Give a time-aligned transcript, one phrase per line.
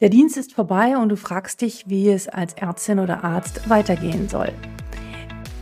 [0.00, 4.28] Der Dienst ist vorbei und du fragst dich, wie es als Ärztin oder Arzt weitergehen
[4.28, 4.52] soll.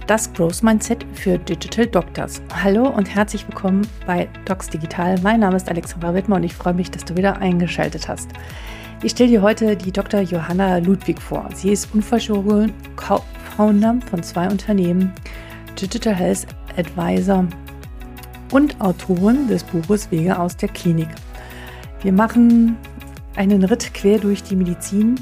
[0.06, 2.42] Das Growth Mindset für Digital Doctors.
[2.62, 5.18] Hallo und herzlich willkommen bei Docs Digital.
[5.22, 8.28] Mein Name ist Alexandra Wittmer und ich freue mich, dass du wieder eingeschaltet hast.
[9.02, 10.20] Ich stelle dir heute die Dr.
[10.20, 11.48] Johanna Ludwig vor.
[11.54, 12.74] Sie ist Unfallchirurgin,
[13.56, 15.14] Founder von zwei Unternehmen,
[15.80, 16.46] Digital Health
[16.76, 17.46] Advisor
[18.52, 21.08] und Autorin des Buches Wege aus der Klinik.
[22.02, 22.76] Wir machen
[23.36, 25.14] einen Ritt quer durch die Medizin,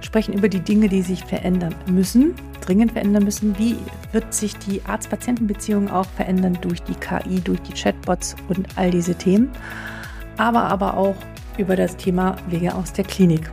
[0.00, 3.58] sprechen über die Dinge, die sich verändern müssen, dringend verändern müssen.
[3.58, 3.76] Wie
[4.12, 9.14] wird sich die Arzt-Patienten-Beziehung auch verändern durch die KI, durch die Chatbots und all diese
[9.14, 9.50] Themen.
[10.36, 11.16] Aber aber auch
[11.58, 13.50] über das Thema Wege aus der Klinik.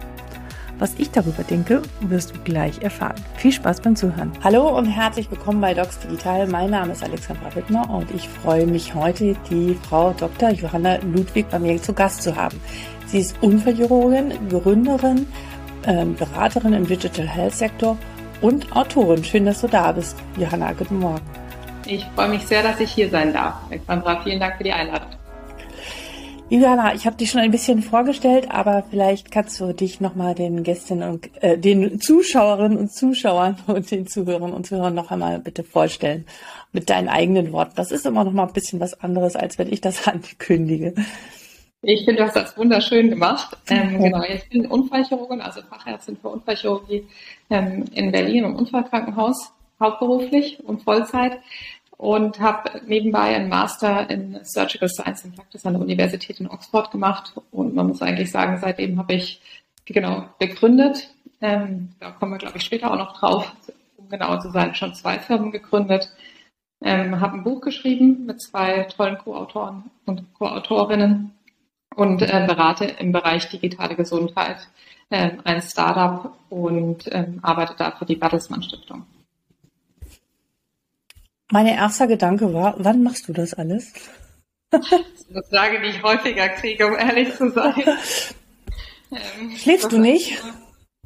[0.80, 3.16] Was ich darüber denke, wirst du gleich erfahren.
[3.38, 4.32] Viel Spaß beim Zuhören.
[4.44, 6.48] Hallo und herzlich willkommen bei Docs Digital.
[6.48, 10.50] Mein Name ist Alexandra Wittmer und ich freue mich heute, die Frau Dr.
[10.50, 12.60] Johanna Ludwig bei mir zu Gast zu haben.
[13.14, 15.28] Sie ist Unfallchirurgin, Gründerin,
[15.86, 17.96] ähm, Beraterin im Digital Health Sektor
[18.42, 19.24] und Autorin.
[19.24, 20.74] Schön, dass du da bist, Johanna.
[20.74, 21.22] Guten Morgen.
[21.86, 23.54] Ich freue mich sehr, dass ich hier sein darf.
[23.70, 25.10] Alexandra, vielen Dank für die Einladung.
[26.50, 30.34] Liebe Johanna, ich habe dich schon ein bisschen vorgestellt, aber vielleicht kannst du dich nochmal
[30.34, 35.38] den Gästen und äh, den Zuschauerinnen und Zuschauern und den Zuhörern und Zuhörern noch einmal
[35.38, 36.26] bitte vorstellen
[36.72, 37.74] mit deinen eigenen Worten.
[37.76, 40.96] Das ist immer noch mal ein bisschen was anderes, als wenn ich das ankündige.
[41.86, 43.58] Ich finde, du hast das wunderschön gemacht.
[43.70, 47.06] Ähm, genau, ich bin Unfallchirurgin, also Fachärztin für Unfallchirurgie
[47.50, 51.42] ähm, in Berlin im Unfallkrankenhaus, hauptberuflich und Vollzeit
[51.98, 56.90] und habe nebenbei einen Master in Surgical Science and Practice an der Universität in Oxford
[56.90, 57.34] gemacht.
[57.52, 59.42] Und man muss eigentlich sagen, seitdem habe ich
[59.84, 61.14] genau gegründet.
[61.42, 63.52] Ähm, da kommen wir, glaube ich, später auch noch drauf,
[63.98, 66.14] um genauer zu sein, schon zwei Firmen gegründet.
[66.82, 71.34] Ähm, habe ein Buch geschrieben mit zwei tollen Co-Autoren und Co-Autorinnen
[71.96, 74.68] und äh, berate im Bereich digitale Gesundheit
[75.10, 79.06] äh, ein Startup und äh, arbeite da für die Bertelsmann Stiftung.
[81.52, 83.94] Mein erster Gedanke war, wann machst du das alles?
[84.72, 87.84] das ist eine Frage, die ich häufiger kriege, um ehrlich zu sein.
[89.12, 90.42] Ähm, Schläfst du nicht?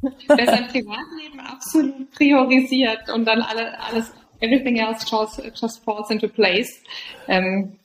[0.00, 6.28] Wer sein Privatleben absolut priorisiert und dann alle, alles, everything else just, just falls into
[6.28, 6.82] place.
[7.26, 7.78] Ähm,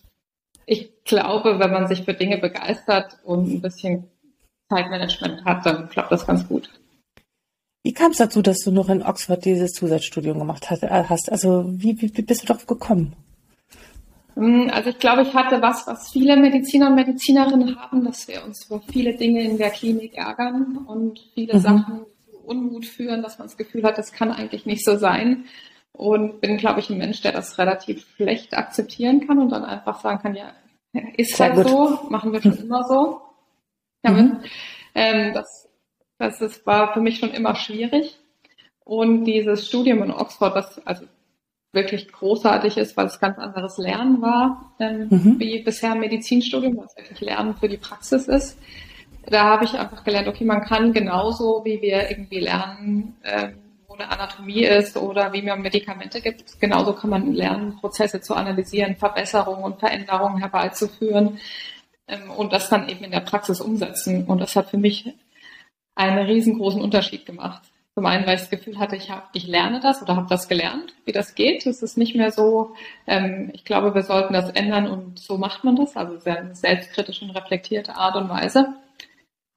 [0.66, 4.06] ich glaube, wenn man sich für Dinge begeistert und ein bisschen
[4.70, 6.70] Zeitmanagement hat, dann klappt das ganz gut.
[7.84, 11.30] Wie kam es dazu, dass du noch in Oxford dieses Zusatzstudium gemacht äh, hast?
[11.32, 13.14] Also wie, wie, wie bist du darauf gekommen?
[14.36, 18.44] Hm, also ich glaube, ich hatte was, was viele Mediziner und Medizinerinnen haben, dass wir
[18.44, 21.60] uns vor viele Dinge in der Klinik ärgern und viele mhm.
[21.60, 25.46] Sachen zu Unmut führen, dass man das Gefühl hat, das kann eigentlich nicht so sein
[25.94, 30.02] und bin, glaube ich, ein Mensch, der das relativ schlecht akzeptieren kann und dann einfach
[30.02, 30.52] sagen kann, ja,
[31.18, 31.68] ist Sehr halt gut.
[31.68, 33.22] so, machen wir schon immer so.
[34.02, 34.34] Damit.
[34.34, 34.40] Mhm.
[34.96, 35.64] Ähm, das
[36.24, 38.18] das ist, war für mich schon immer schwierig.
[38.86, 41.06] Und dieses Studium in Oxford, was also
[41.72, 45.40] wirklich großartig ist, weil es ganz anderes Lernen war, ähm, mhm.
[45.40, 48.60] wie bisher Medizinstudium, was wirklich Lernen für die Praxis ist.
[49.26, 53.63] Da habe ich einfach gelernt, okay, man kann genauso, wie wir irgendwie lernen, ähm,
[53.94, 56.60] eine Anatomie ist oder wie man Medikamente gibt.
[56.60, 61.40] Genauso kann man lernen, Prozesse zu analysieren, Verbesserungen und Veränderungen herbeizuführen
[62.08, 64.26] ähm, und das dann eben in der Praxis umsetzen.
[64.26, 65.14] Und das hat für mich
[65.96, 67.64] einen riesengroßen Unterschied gemacht.
[67.96, 70.48] Zum einen, weil ich das Gefühl hatte, ich, hab, ich lerne das oder habe das
[70.48, 71.68] gelernt, wie das geht.
[71.68, 72.74] Es ist nicht mehr so,
[73.06, 77.22] ähm, ich glaube, wir sollten das ändern und so macht man das, also sehr selbstkritisch
[77.22, 78.74] und reflektierte Art und Weise.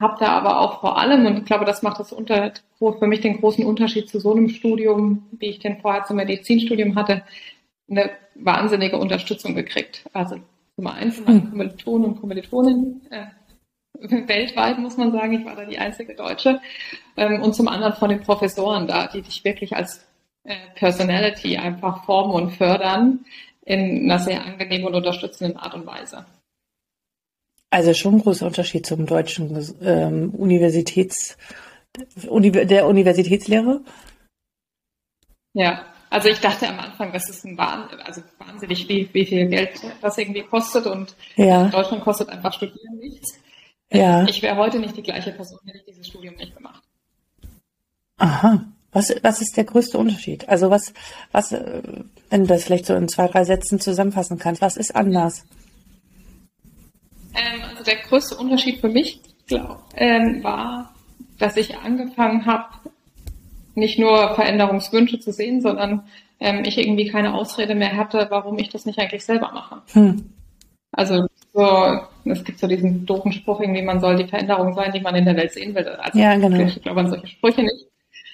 [0.01, 3.23] Habe da aber auch vor allem, und ich glaube, das macht das unter, für mich
[3.23, 7.23] den großen Unterschied zu so einem Studium, wie ich den vorher zum Medizinstudium hatte,
[7.89, 10.05] eine wahnsinnige Unterstützung gekriegt.
[10.13, 10.37] Also
[10.75, 11.51] zum einen von hm.
[11.51, 13.27] Kommilitonen und Kommilitoninnen, äh,
[14.29, 15.33] weltweit, muss man sagen.
[15.33, 16.61] Ich war da die einzige Deutsche.
[17.17, 20.07] Ähm, und zum anderen von den Professoren da, die dich wirklich als
[20.45, 23.25] äh, Personality einfach formen und fördern
[23.65, 26.27] in einer sehr angenehmen und unterstützenden Art und Weise.
[27.77, 31.37] Also schon ein großer Unterschied zum deutschen ähm, Universitäts,
[32.27, 33.83] Uni, der Universitätslehre.
[35.53, 39.47] Ja, also ich dachte am Anfang, das ist ein Wahnsinn, also wahnsinnig, wie, wie viel
[39.49, 41.67] Geld das irgendwie kostet und ja.
[41.67, 43.39] in Deutschland kostet einfach Studieren nichts.
[43.93, 44.25] Ja.
[44.25, 46.83] Ich wäre heute nicht die gleiche Person, hätte ich dieses Studium nicht gemacht.
[48.17, 48.65] Aha.
[48.91, 50.49] Was, was ist der größte Unterschied?
[50.49, 50.95] Also was,
[51.31, 51.83] was, äh,
[52.31, 55.45] wenn du das vielleicht so in zwei, drei Sätzen zusammenfassen kannst, was ist anders?
[57.37, 60.95] Ähm, also der größte Unterschied für mich, glaube ähm, war,
[61.39, 62.69] dass ich angefangen habe,
[63.75, 66.05] nicht nur Veränderungswünsche zu sehen, sondern
[66.41, 69.83] ähm, ich irgendwie keine Ausrede mehr hatte, warum ich das nicht eigentlich selber mache.
[69.93, 70.31] Hm.
[70.93, 75.01] Also so, es gibt so diesen doofen Spruch, irgendwie, man soll die Veränderung sein, die
[75.01, 75.87] man in der Welt sehen will.
[75.87, 76.65] Also, ja, genau.
[76.65, 77.87] Ich glaube an solche Sprüche nicht.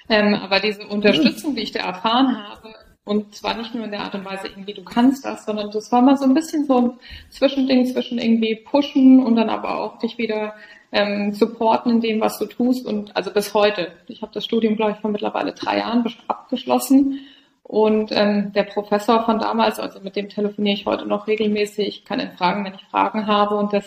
[0.09, 2.73] Ähm, aber diese Unterstützung, die ich da erfahren habe,
[3.05, 5.91] und zwar nicht nur in der Art und Weise, irgendwie du kannst das, sondern das
[5.91, 9.99] war mal so ein bisschen so ein Zwischending zwischen irgendwie pushen und dann aber auch
[9.99, 10.53] dich wieder
[10.93, 12.85] ähm, supporten in dem, was du tust.
[12.85, 13.91] Und also bis heute.
[14.07, 17.19] Ich habe das Studium, glaube ich, vor mittlerweile drei Jahren abgeschlossen.
[17.63, 22.19] Und ähm, der Professor von damals, also mit dem telefoniere ich heute noch regelmäßig, kann
[22.19, 23.55] ihn fragen, wenn ich Fragen habe.
[23.55, 23.85] Und das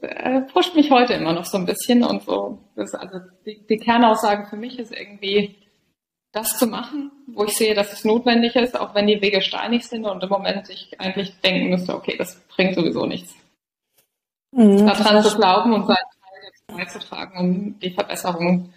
[0.00, 2.04] äh, pusht mich heute immer noch so ein bisschen.
[2.04, 5.56] Und so, das, also die, die Kernaussage für mich ist irgendwie,
[6.34, 9.86] das zu machen, wo ich sehe, dass es notwendig ist, auch wenn die Wege steinig
[9.86, 13.34] sind und im Moment ich eigentlich denken müsste, okay, das bringt sowieso nichts.
[14.50, 18.72] Mhm, Daran zu glauben und seinen Teil dazu beizutragen, um die Verbesserung,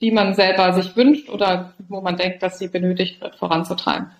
[0.00, 4.10] die man selber sich wünscht oder wo man denkt, dass sie benötigt wird, voranzutreiben.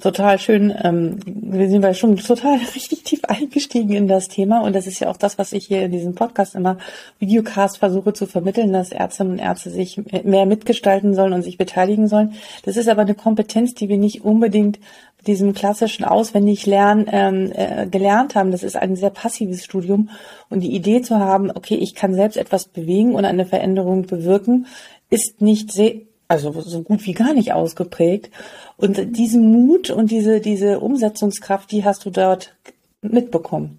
[0.00, 0.74] Total schön.
[0.82, 5.00] Ähm, wir sind ja schon total richtig tief eingestiegen in das Thema und das ist
[5.00, 6.78] ja auch das, was ich hier in diesem Podcast immer
[7.18, 12.08] Videocast versuche zu vermitteln, dass Ärztinnen und Ärzte sich mehr mitgestalten sollen und sich beteiligen
[12.08, 12.34] sollen.
[12.64, 14.78] Das ist aber eine Kompetenz, die wir nicht unbedingt
[15.18, 18.50] mit diesem klassischen Auswendiglernen ähm, äh, gelernt haben.
[18.50, 20.10] Das ist ein sehr passives Studium
[20.48, 24.66] und die Idee zu haben, okay, ich kann selbst etwas bewegen und eine Veränderung bewirken,
[25.10, 25.94] ist nicht sehr
[26.34, 28.30] also so gut wie gar nicht ausgeprägt.
[28.76, 32.54] Und diesen Mut und diese, diese Umsetzungskraft, die hast du dort
[33.02, 33.78] mitbekommen.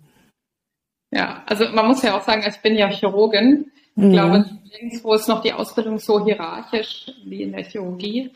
[1.12, 3.72] Ja, also man muss ja auch sagen, ich bin ja Chirurgin.
[3.96, 4.12] Ich mhm.
[4.12, 8.32] glaube, nirgendwo ist noch die Ausbildung so hierarchisch wie in der Chirurgie.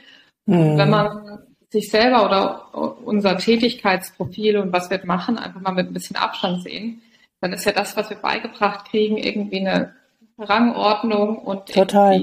[0.45, 0.77] Mhm.
[0.77, 1.39] Wenn man
[1.69, 6.63] sich selber oder unser Tätigkeitsprofil und was wir machen, einfach mal mit ein bisschen Abstand
[6.63, 7.01] sehen,
[7.41, 9.93] dann ist ja das, was wir beigebracht kriegen, irgendwie eine
[10.39, 12.19] Rangordnung und Total.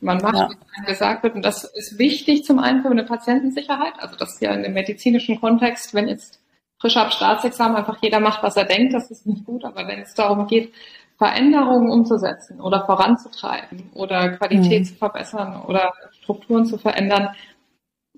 [0.00, 0.48] man macht, ja.
[0.80, 1.34] wie gesagt wird.
[1.34, 3.94] Und das ist wichtig zum einen für eine Patientensicherheit.
[3.98, 6.40] Also das ist ja in dem medizinischen Kontext, wenn jetzt
[6.80, 9.64] frisch ab Staatsexamen einfach jeder macht, was er denkt, das ist nicht gut.
[9.64, 10.72] Aber wenn es darum geht,
[11.16, 14.84] Veränderungen umzusetzen oder voranzutreiben oder Qualität mhm.
[14.84, 17.28] zu verbessern oder Strukturen zu verändern,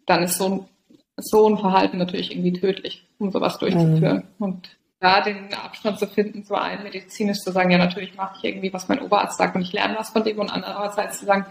[0.06, 0.69] dann ist so ein,
[1.16, 4.25] so ein Verhalten natürlich irgendwie tödlich, um sowas durchzuführen.
[4.38, 4.44] Mhm.
[4.44, 8.44] Und da den Abstand zu finden, zu einem medizinisch zu sagen, ja, natürlich mache ich
[8.44, 11.46] irgendwie, was mein Oberarzt sagt und ich lerne was von dem und andererseits zu sagen,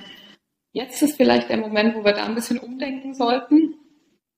[0.71, 3.75] jetzt ist vielleicht der Moment, wo wir da ein bisschen umdenken sollten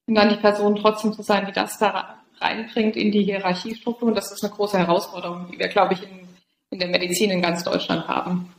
[0.08, 4.10] und dann die Person trotzdem zu sein, die das da reinbringt in die Hierarchiestruktur.
[4.10, 6.28] Und das ist eine große Herausforderung, die wir, glaube ich, in,
[6.72, 8.54] in der Medizin in ganz Deutschland haben.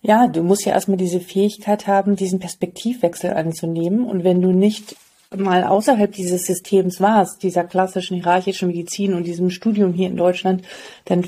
[0.00, 4.04] Ja, du musst ja erstmal diese Fähigkeit haben, diesen Perspektivwechsel anzunehmen.
[4.04, 4.96] Und wenn du nicht
[5.36, 10.62] mal außerhalb dieses Systems warst, dieser klassischen hierarchischen Medizin und diesem Studium hier in Deutschland,
[11.04, 11.24] dann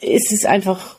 [0.00, 0.98] ist es einfach,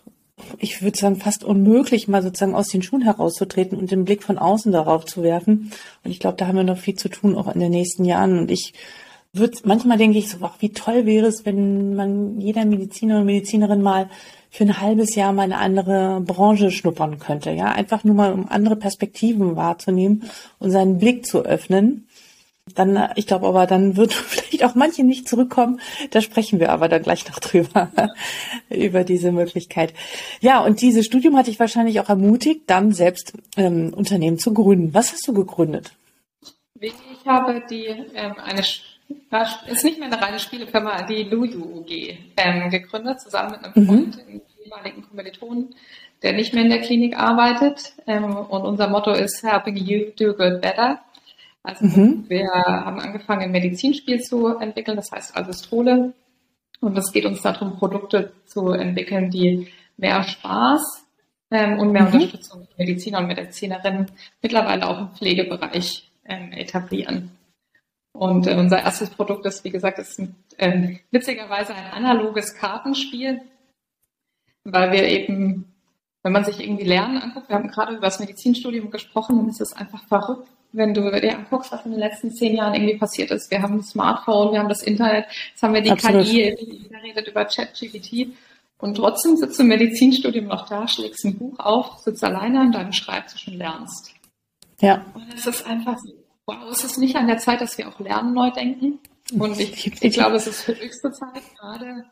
[0.57, 4.37] ich würde sagen, fast unmöglich, mal sozusagen aus den Schuhen herauszutreten und den Blick von
[4.37, 5.71] außen darauf zu werfen.
[6.03, 8.37] Und ich glaube, da haben wir noch viel zu tun, auch in den nächsten Jahren.
[8.39, 8.73] Und ich
[9.33, 13.25] würde, manchmal denke ich so, ach, wie toll wäre es, wenn man jeder Mediziner und
[13.25, 14.09] Medizinerin mal
[14.51, 17.51] für ein halbes Jahr mal eine andere Branche schnuppern könnte.
[17.51, 22.07] Ja, einfach nur mal, um andere Perspektiven wahrzunehmen und seinen Blick zu öffnen.
[22.75, 25.79] Dann, ich glaube aber, dann wird vielleicht auch manche nicht zurückkommen.
[26.11, 27.89] Da sprechen wir aber dann gleich noch drüber,
[28.69, 29.93] über diese Möglichkeit.
[30.41, 34.93] Ja, und dieses Studium hat dich wahrscheinlich auch ermutigt, dann selbst ähm, Unternehmen zu gründen.
[34.93, 35.93] Was hast du gegründet?
[36.77, 36.93] Ich
[37.25, 38.63] habe die ähm, eine
[39.67, 43.87] ist nicht mehr eine reine Spielefirma, die Luju UG ähm, gegründet, zusammen mit einem mhm.
[43.87, 44.21] Freund, mhm.
[44.21, 45.75] einem ehemaligen Kommilitonen,
[46.21, 47.93] der nicht mehr in der Klinik arbeitet.
[48.07, 50.99] Ähm, und unser Motto ist Helping You Do Good Better.
[51.63, 52.25] Also mhm.
[52.27, 56.13] wir haben angefangen, ein Medizinspiel zu entwickeln, das heißt Alvestrole.
[56.79, 61.05] Und es geht uns darum, Produkte zu entwickeln, die mehr Spaß
[61.51, 62.13] ähm, und mehr mhm.
[62.13, 64.07] Unterstützung für Mediziner und Medizinerinnen
[64.41, 67.31] mittlerweile auch im Pflegebereich ähm, etablieren.
[68.13, 70.19] Und äh, unser erstes Produkt ist, wie gesagt, ist
[70.57, 73.41] äh, witzigerweise ein analoges Kartenspiel,
[74.63, 75.73] weil wir eben,
[76.23, 79.61] wenn man sich irgendwie Lernen anguckt, wir haben gerade über das Medizinstudium gesprochen, dann ist
[79.61, 83.31] es einfach verrückt, wenn du dir anguckst, was in den letzten zehn Jahren irgendwie passiert
[83.31, 83.49] ist.
[83.49, 86.25] Wir haben ein Smartphone, wir haben das Internet, jetzt haben wir die Absolut.
[86.25, 88.27] KI, der redet über ChatGPT.
[88.77, 92.71] Und trotzdem sitzt du im Medizinstudium noch da, schlägst ein Buch auf, sitzt alleine an
[92.71, 94.11] deinem Schreibtisch und lernst.
[94.79, 95.05] Ja.
[95.13, 95.97] Und es ist einfach
[96.47, 98.99] wow, es ist nicht an der Zeit, dass wir auch Lernen neu denken.
[99.37, 102.05] Und ich, ich glaube, es ist höchste Zeit, gerade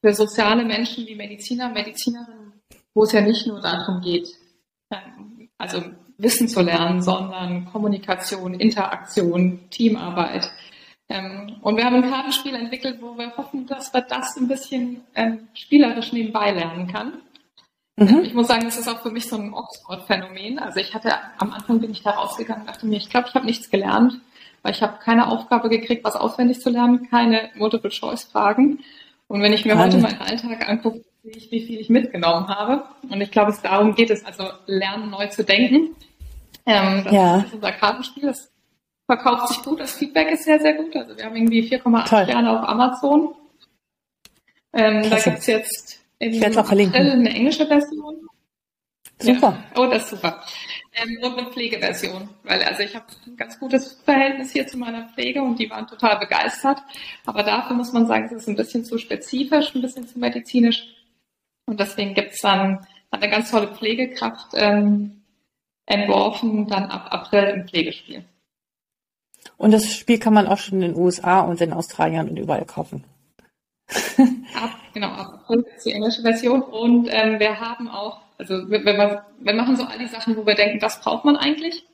[0.00, 2.60] für soziale Menschen wie Mediziner, Medizinerinnen,
[2.94, 4.28] wo es ja nicht nur darum geht,
[4.90, 5.82] ähm, also
[6.18, 10.50] Wissen zu lernen, sondern Kommunikation, Interaktion, Teamarbeit.
[11.08, 15.02] Ähm, und wir haben ein Kartenspiel entwickelt, wo wir hoffen, dass wir das ein bisschen
[15.14, 17.22] ähm, spielerisch nebenbei lernen kann.
[18.00, 18.22] Mhm.
[18.24, 20.58] Ich muss sagen, das ist auch für mich so ein Oxford-Phänomen.
[20.58, 23.34] Also ich hatte, am Anfang bin ich da rausgegangen und dachte mir, ich glaube, ich
[23.34, 24.18] habe nichts gelernt,
[24.62, 28.78] weil ich habe keine Aufgabe gekriegt, was auswendig zu lernen, keine Multiple-Choice-Fragen.
[29.28, 32.84] Und wenn ich mir heute meinen Alltag angucke, sehe ich, wie viel ich mitgenommen habe.
[33.02, 35.94] Und ich glaube, es darum geht es, also lernen, neu zu denken.
[36.64, 37.36] Ähm, das ja.
[37.40, 38.22] ist unser Kartenspiel.
[38.28, 38.50] Das
[39.04, 39.78] verkauft sich gut.
[39.78, 40.96] Das Feedback ist sehr, sehr gut.
[40.96, 43.34] Also wir haben irgendwie 4,8 Sterne auf Amazon.
[44.72, 48.28] Ähm, da gibt's jetzt im April eine englische Version.
[49.18, 49.64] Super.
[49.74, 49.82] Ja.
[49.82, 50.42] Oh, das ist super.
[50.94, 55.08] Ähm, und eine Pflegeversion, weil also ich habe ein ganz gutes Verhältnis hier zu meiner
[55.08, 56.78] Pflege und die waren total begeistert.
[57.26, 60.86] Aber dafür muss man sagen, es ist ein bisschen zu spezifisch, ein bisschen zu medizinisch.
[61.66, 65.22] Und deswegen gibt's dann eine ganz tolle Pflegekraft ähm,
[65.86, 68.24] entworfen, dann ab April im Pflegespiel.
[69.56, 72.64] Und das Spiel kann man auch schon in den USA und in Australien und überall
[72.64, 73.04] kaufen.
[74.54, 75.44] Ab, genau, ab
[75.76, 76.62] ist die englische Version.
[76.62, 80.46] Und ähm, wir haben auch also wenn wir, wir machen so all die Sachen, wo
[80.46, 81.84] wir denken, das braucht man eigentlich.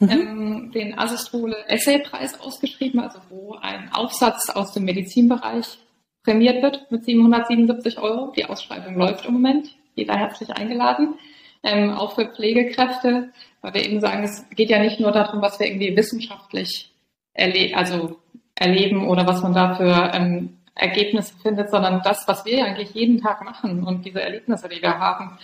[0.00, 0.10] Mhm.
[0.10, 5.78] Ähm, den Asistrole Essay-Preis ausgeschrieben, also wo ein Aufsatz aus dem Medizinbereich
[6.22, 8.32] prämiert wird mit 777 Euro.
[8.36, 9.68] Die Ausschreibung läuft im Moment.
[9.94, 11.14] Jeder herzlich eingeladen.
[11.62, 13.30] Ähm, auch für Pflegekräfte,
[13.62, 16.92] weil wir eben sagen, es geht ja nicht nur darum, was wir irgendwie wissenschaftlich
[17.32, 18.16] erle also
[18.54, 23.20] erleben oder was man da für ähm, Ergebnisse findet, sondern das, was wir eigentlich jeden
[23.20, 25.38] Tag machen und diese Erlebnisse, die wir haben,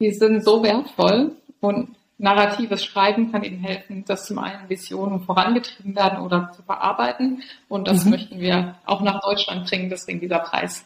[0.00, 5.94] die sind so wertvoll und narratives Schreiben kann ihnen helfen, dass zum einen Visionen vorangetrieben
[5.94, 7.42] werden oder zu verarbeiten.
[7.68, 8.10] Und das mhm.
[8.12, 10.84] möchten wir auch nach Deutschland bringen, deswegen dieser Preis.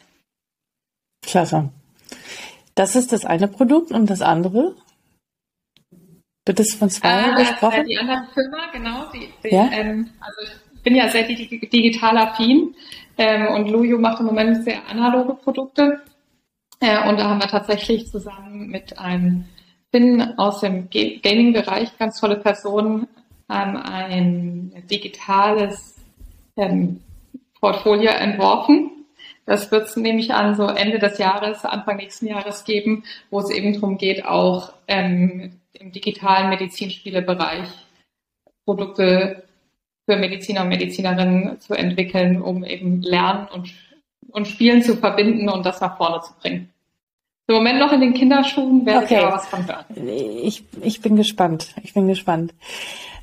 [1.23, 1.70] Klasse.
[2.75, 4.75] Das ist das eine Produkt und das andere?
[6.47, 7.87] Wird das von zwei äh, gesprochen?
[7.87, 9.11] Die andere Firma, genau.
[9.12, 9.68] Die, die, ja?
[9.73, 12.75] ähm, also ich bin ja sehr digital affin
[13.21, 16.00] ähm, und Lujo macht im Moment sehr analoge Produkte.
[16.81, 19.45] Äh, und da haben wir tatsächlich zusammen mit einem
[19.91, 23.07] Finn aus dem Gaming-Bereich, ganz tolle Person,
[23.50, 25.97] ähm, ein digitales
[26.57, 27.03] ähm,
[27.61, 28.91] Portfolio entworfen.
[29.45, 33.50] Das wird es nämlich an so Ende des Jahres, Anfang nächsten Jahres geben, wo es
[33.50, 37.69] eben darum geht, auch ähm, im digitalen Medizinspielebereich
[38.65, 39.43] Produkte
[40.07, 43.73] für Mediziner und Medizinerinnen zu entwickeln, um eben Lernen und
[44.33, 46.71] und Spielen zu verbinden und das nach vorne zu bringen.
[47.47, 49.14] Im Moment noch in den Kinderschuhen, werde okay.
[49.14, 49.85] ich aber was von hören.
[50.07, 51.75] Ich, ich bin gespannt.
[51.83, 52.54] Ich bin gespannt.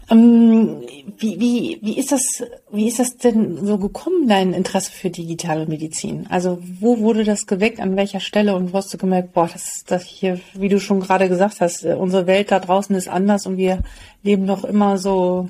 [0.09, 0.81] Ähm,
[1.17, 5.65] wie, wie, wie, ist das, wie ist das denn so gekommen, dein Interesse für digitale
[5.65, 6.27] Medizin?
[6.29, 9.83] Also wo wurde das geweckt, an welcher Stelle und wo hast du gemerkt, boah, das,
[9.85, 13.45] das hier, wie du schon gerade gesagt hast, äh, unsere Welt da draußen ist anders
[13.45, 13.79] und wir
[14.23, 15.47] leben noch immer so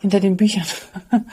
[0.00, 0.66] hinter den Büchern.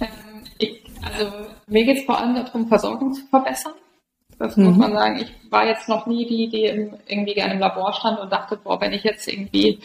[0.00, 1.30] Ähm, ich, also
[1.68, 3.74] mir geht es vor allem darum, Versorgung zu verbessern.
[4.38, 4.64] Das mhm.
[4.64, 5.20] muss man sagen.
[5.20, 8.80] Ich war jetzt noch nie die, die irgendwie gerne im Labor stand und dachte, boah,
[8.80, 9.78] wenn ich jetzt irgendwie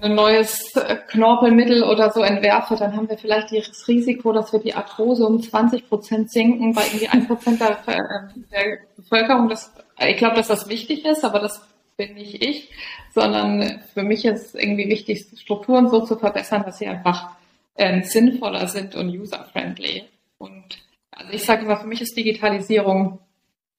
[0.00, 0.72] ein neues
[1.08, 5.42] Knorpelmittel oder so entwerfe, dann haben wir vielleicht das Risiko, dass wir die Arthrose um
[5.42, 9.48] 20 Prozent sinken bei irgendwie ein Prozent der, der Bevölkerung.
[9.48, 11.60] Das, ich glaube, dass das wichtig ist, aber das
[11.96, 12.70] bin nicht ich,
[13.14, 17.30] sondern für mich ist irgendwie wichtig, Strukturen so zu verbessern, dass sie einfach
[17.76, 20.04] ähm, sinnvoller sind und user-friendly.
[20.38, 20.78] Und
[21.10, 23.18] also ich sage immer, für mich ist Digitalisierung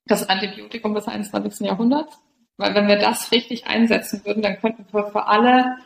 [0.05, 1.67] das Antibiotikum des 21.
[1.67, 2.17] Jahrhunderts.
[2.57, 5.77] Weil wenn wir das richtig einsetzen würden, dann könnten wir für alle,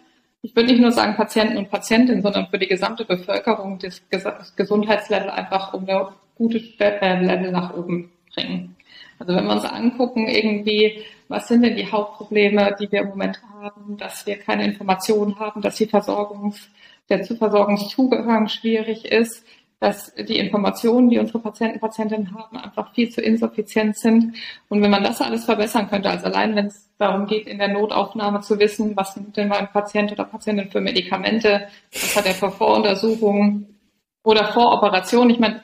[0.42, 5.30] ich würde nicht nur sagen Patienten und Patientinnen, sondern für die gesamte Bevölkerung das Gesundheitslevel
[5.30, 8.78] einfach um eine gute äh, Level nach oben bringen.
[9.22, 13.40] Also wenn wir uns angucken, irgendwie, was sind denn die Hauptprobleme, die wir im Moment
[13.54, 16.70] haben, dass wir keine Informationen haben, dass die Versorgungs,
[17.08, 19.46] der Versorgungszugehörung schwierig ist,
[19.80, 24.36] dass die Informationen, die unsere Patienten, Patientinnen haben, einfach viel zu insuffizient sind.
[24.70, 27.68] Und wenn man das alles verbessern könnte, also allein wenn es darum geht, in der
[27.68, 32.34] Notaufnahme zu wissen, was nimmt denn mein Patient oder Patientin für Medikamente, was hat er
[32.34, 33.78] für Voruntersuchungen
[34.24, 35.30] oder Voroperationen.
[35.30, 35.63] Ich meine,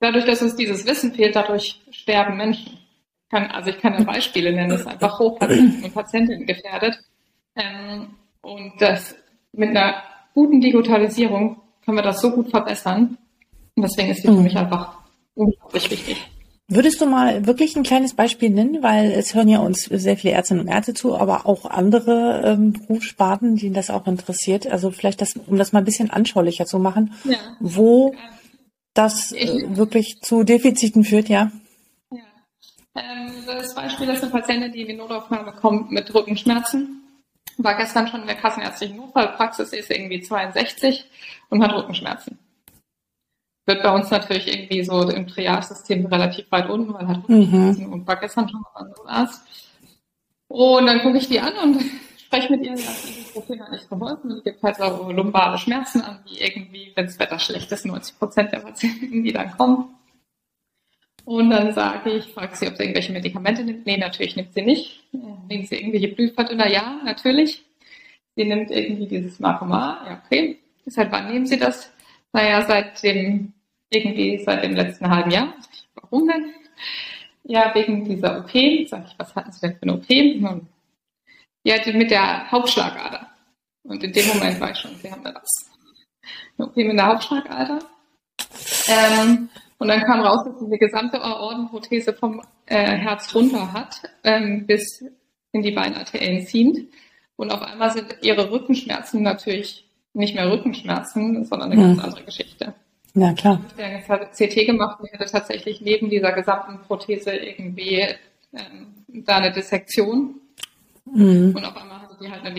[0.00, 2.79] dadurch, dass uns dieses Wissen fehlt, dadurch sterben Menschen.
[3.30, 6.98] Kann, also ich kann ja Beispiele nennen, das ist einfach Hochpatienten und Patientinnen gefährdet.
[7.56, 8.08] Ähm,
[8.42, 9.14] und das
[9.52, 10.02] mit einer
[10.34, 13.18] guten Digitalisierung können wir das so gut verbessern,
[13.80, 14.60] und deswegen ist die für mich mhm.
[14.60, 14.98] einfach
[15.34, 16.16] unglaublich wichtig.
[16.68, 20.34] Würdest du mal wirklich ein kleines Beispiel nennen, weil es hören ja uns sehr viele
[20.34, 24.68] Ärztinnen und Ärzte zu, aber auch andere ähm, Berufssparten, denen das auch interessiert.
[24.68, 27.38] Also vielleicht das, um das mal ein bisschen anschaulicher zu machen, ja.
[27.58, 28.14] wo
[28.94, 31.50] das äh, wirklich zu Defiziten führt, ja.
[32.96, 37.02] Ähm, das Beispiel ist eine Patientin, die in die Notaufnahme kommt mit Rückenschmerzen.
[37.58, 41.04] War gestern schon in der kassenärztlichen Notfallpraxis, ist irgendwie 62
[41.50, 42.38] und hat Rückenschmerzen
[43.70, 47.92] wird bei uns natürlich irgendwie so im Triage-System relativ weit unten, weil halt mhm.
[47.92, 49.42] und war gestern schon mal anderen Arzt.
[50.48, 51.80] Und dann gucke ich die an und
[52.18, 54.36] spreche mit ihr, ja, dieses Profil hat nicht geholfen.
[54.36, 58.18] Die gibt halt so lumbale Schmerzen an, wie irgendwie, wenn das Wetter schlecht ist, 90
[58.18, 59.94] Prozent der Patienten, die dann kommen.
[61.30, 63.86] Und dann sage ich, frage sie, ob sie irgendwelche Medikamente nimmt.
[63.86, 65.04] Nee, natürlich nimmt sie nicht.
[65.12, 66.68] Nehmen sie irgendwelche Blühverdünner?
[66.68, 67.62] Ja, natürlich.
[68.34, 70.04] Sie nimmt irgendwie dieses Marcomar.
[70.08, 70.58] Ja, okay.
[70.86, 71.92] Seit wann nehmen Sie das?
[72.32, 73.52] Naja, seit dem,
[73.90, 75.54] irgendwie seit dem letzten halben Jahr.
[75.94, 76.52] Warum denn?
[77.44, 78.50] Ja, wegen dieser OP.
[78.88, 80.66] Sag ich, was hatten Sie denn für eine OP?
[81.62, 83.28] Ja, die mit der Hauptschlagader.
[83.84, 85.70] Und in dem Moment war ich schon, Sie haben da was.
[86.58, 87.78] Eine OP mit der Hauptschlagader.
[88.88, 89.48] Ähm,
[89.80, 94.66] und dann kam raus, dass sie die gesamte Aortenprothese vom äh, Herz runter hat, ähm,
[94.66, 95.02] bis
[95.52, 96.80] in die Beinarterien ziehend.
[97.36, 101.96] Und auf einmal sind ihre Rückenschmerzen natürlich nicht mehr Rückenschmerzen, sondern eine mhm.
[101.96, 102.74] ganz andere Geschichte.
[103.14, 103.64] Ja, klar.
[103.78, 108.06] Der hat CT gemacht und hatte tatsächlich neben dieser gesamten Prothese irgendwie
[108.52, 110.34] ähm, da eine Dissektion.
[111.06, 111.54] Mhm.
[111.56, 112.54] Und auf einmal hatte die halt eine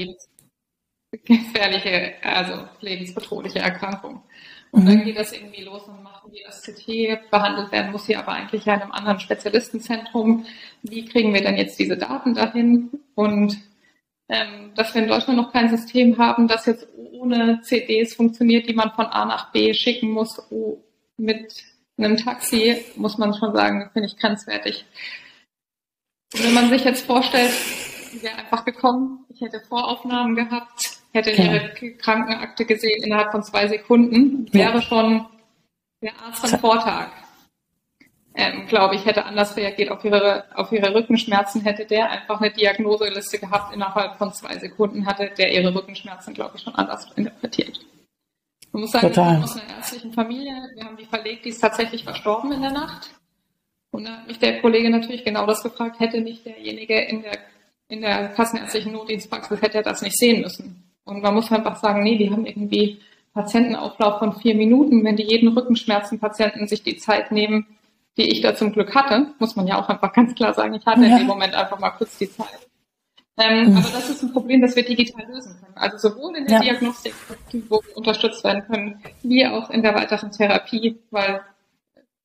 [1.13, 4.23] lebensgefährliche, also lebensbedrohliche Erkrankung.
[4.71, 4.87] Und mhm.
[4.87, 6.00] dann geht das irgendwie los und
[6.31, 10.45] die das CT, behandelt werden muss sie aber eigentlich ja in einem anderen Spezialistenzentrum.
[10.81, 12.89] Wie kriegen wir denn jetzt diese Daten dahin?
[13.15, 13.57] Und
[14.29, 18.73] ähm, dass wir in Deutschland noch kein System haben, das jetzt ohne CDs funktioniert, die
[18.73, 20.81] man von A nach B schicken muss, oh,
[21.17, 21.53] mit
[21.97, 24.85] einem Taxi, muss man schon sagen, finde ich grenzwertig.
[26.33, 31.31] Und wenn man sich jetzt vorstellt, sie wäre einfach gekommen, ich hätte Voraufnahmen gehabt, hätte
[31.31, 35.25] ihre Krankenakte gesehen innerhalb von zwei Sekunden, wäre schon
[36.01, 37.09] der Arzt am Vortag
[38.33, 42.51] ähm, glaube ich, hätte anders reagiert auf ihre, auf ihre Rückenschmerzen, hätte der einfach eine
[42.51, 47.79] Diagnoseliste gehabt, innerhalb von zwei Sekunden hatte der ihre Rückenschmerzen, glaube ich, schon anders interpretiert.
[48.71, 49.25] Man muss sagen, Total.
[49.25, 52.61] wir kommen aus einer ärztlichen Familie, wir haben die verlegt, die ist tatsächlich verstorben in
[52.61, 53.11] der Nacht.
[53.91, 57.37] Und da hat mich der Kollege natürlich genau das gefragt, hätte nicht derjenige in der,
[57.89, 60.89] in der kassenärztlichen Notdienstpraxis, hätte er das nicht sehen müssen.
[61.03, 63.01] Und man muss einfach sagen, nee, die haben irgendwie
[63.33, 65.03] Patientenauflauf von vier Minuten.
[65.03, 67.65] Wenn die jeden Rückenschmerzenpatienten sich die Zeit nehmen,
[68.17, 70.85] die ich da zum Glück hatte, muss man ja auch einfach ganz klar sagen, ich
[70.85, 71.13] hatte ja.
[71.13, 72.67] in dem Moment einfach mal kurz die Zeit.
[73.37, 73.77] Ähm, mhm.
[73.77, 75.75] Aber das ist ein Problem, das wir digital lösen können.
[75.75, 76.63] Also sowohl in der ja.
[76.63, 77.13] Diagnostik,
[77.69, 81.41] wo wir unterstützt werden können, wie auch in der weiteren Therapie, weil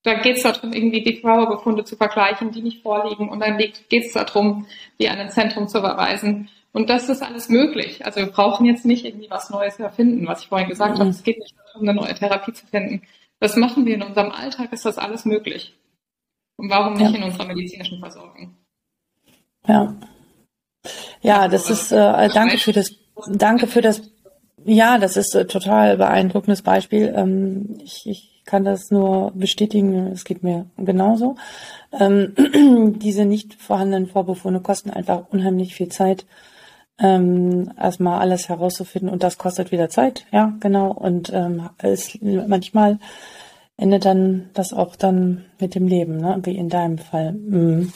[0.03, 3.29] da geht es darum, irgendwie die Trauerbefunde zu vergleichen, die nicht vorliegen.
[3.29, 4.67] Und dann geht es darum,
[5.01, 6.49] die an ein Zentrum zu überweisen.
[6.77, 8.05] Und das ist alles möglich.
[8.05, 11.01] Also wir brauchen jetzt nicht irgendwie was Neues erfinden, was ich vorhin gesagt mhm.
[11.01, 11.09] habe.
[11.09, 13.01] Es geht nicht darum, eine neue Therapie zu finden.
[13.41, 15.75] Das machen wir in unserem Alltag, ist das alles möglich.
[16.59, 17.17] Und warum nicht ja.
[17.17, 18.55] in unserer medizinischen Versorgung?
[19.67, 19.95] Ja.
[21.23, 22.93] Ja, das ist, äh, danke für das,
[23.27, 24.03] danke für das,
[24.67, 27.11] ja, das ist äh, total beeindruckendes Beispiel.
[27.17, 31.37] Ähm, ich, ich kann das nur bestätigen, es geht mir genauso.
[31.99, 32.35] Ähm,
[32.99, 36.27] diese nicht vorhandenen Vorbefunde kosten einfach unheimlich viel Zeit,
[36.99, 40.93] ähm, erstmal alles herauszufinden und das kostet wieder Zeit, ja, genau.
[40.93, 42.99] Und ähm, es manchmal
[43.77, 46.41] endet dann das auch dann mit dem Leben, ne?
[46.43, 47.33] wie in deinem Fall.
[47.33, 47.93] Mhm.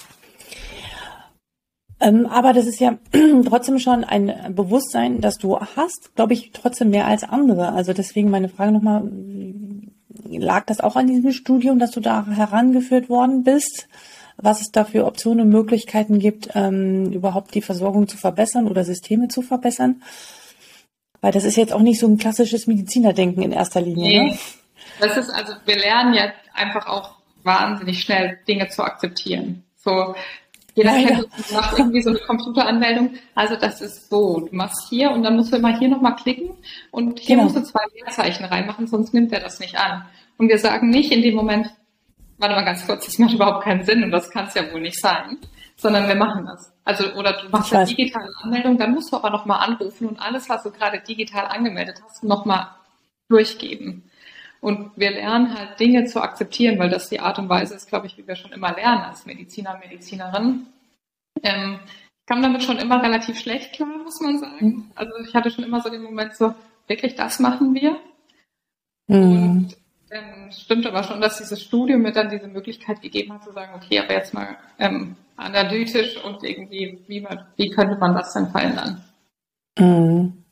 [2.01, 2.99] Ähm, aber das ist ja
[3.47, 7.73] trotzdem schon ein Bewusstsein, das du hast, glaube ich, trotzdem mehr als andere.
[7.73, 9.11] Also deswegen meine Frage nochmal,
[10.25, 13.89] lag das auch an diesem Studium, dass du da herangeführt worden bist?
[14.43, 18.85] Was es da für Optionen und Möglichkeiten gibt, ähm, überhaupt die Versorgung zu verbessern oder
[18.85, 20.03] Systeme zu verbessern?
[21.21, 24.09] Weil das ist jetzt auch nicht so ein klassisches Medizinerdenken in erster Linie.
[24.09, 24.31] Nee.
[24.31, 24.39] Ne?
[25.01, 29.65] Das ist also, wir lernen ja einfach auch wahnsinnig schnell Dinge zu akzeptieren.
[29.77, 30.15] So,
[30.75, 33.15] jeder kennt, macht irgendwie so eine Computeranmeldung.
[33.35, 36.51] Also das ist so, du machst hier und dann musst du immer hier nochmal klicken
[36.91, 37.45] und hier genau.
[37.45, 40.05] musst du zwei Leerzeichen reinmachen, sonst nimmt er das nicht an.
[40.37, 41.71] Und wir sagen nicht in dem Moment,
[42.41, 44.81] warte mal ganz kurz, das macht überhaupt keinen Sinn und das kann es ja wohl
[44.81, 45.39] nicht sein,
[45.77, 46.73] sondern wir machen das.
[46.85, 50.49] Also oder du machst eine digitale Anmeldung, dann musst du aber nochmal anrufen und alles,
[50.49, 52.69] was du gerade digital angemeldet hast, nochmal
[53.29, 54.11] durchgeben.
[54.61, 58.07] Und wir lernen halt Dinge zu akzeptieren, weil das die Art und Weise ist, glaube
[58.07, 60.67] ich, wie wir schon immer lernen als Mediziner, Medizinerin.
[61.43, 64.67] Ähm, ich kam damit schon immer relativ schlecht klar, muss man sagen.
[64.67, 64.91] Mhm.
[64.95, 66.55] Also ich hatte schon immer so den Moment so,
[66.87, 67.99] wirklich das machen wir?
[69.07, 69.23] Mhm.
[69.23, 69.77] Und
[70.11, 73.73] ähm, stimmt aber schon, dass dieses Studium mir dann diese Möglichkeit gegeben hat zu sagen,
[73.75, 78.49] okay, aber jetzt mal ähm, analytisch und irgendwie, wie, man, wie könnte man das denn
[78.49, 79.05] verändern?
[79.79, 80.45] Mhm.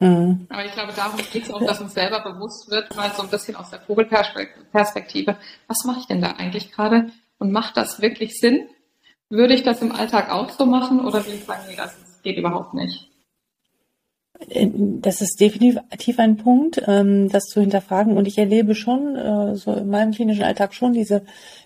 [0.00, 0.46] Mhm.
[0.48, 3.28] Aber ich glaube, darum geht es auch, dass uns selber bewusst wird, mal so ein
[3.28, 5.36] bisschen aus der Vogelperspektive,
[5.66, 8.68] was mache ich denn da eigentlich gerade und macht das wirklich Sinn?
[9.28, 12.38] Würde ich das im Alltag auch so machen oder würde ich sagen, nee, das geht
[12.38, 13.09] überhaupt nicht?
[14.48, 15.78] Das ist definitiv
[16.18, 18.16] ein Punkt, ähm, das zu hinterfragen.
[18.16, 21.22] Und ich erlebe schon, äh, so in meinem klinischen Alltag schon diese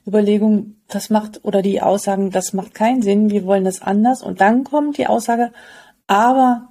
[0.06, 4.22] Überlegung, das macht, oder die Aussagen, das macht keinen Sinn, wir wollen das anders.
[4.22, 5.52] Und dann kommt die Aussage,
[6.06, 6.68] aber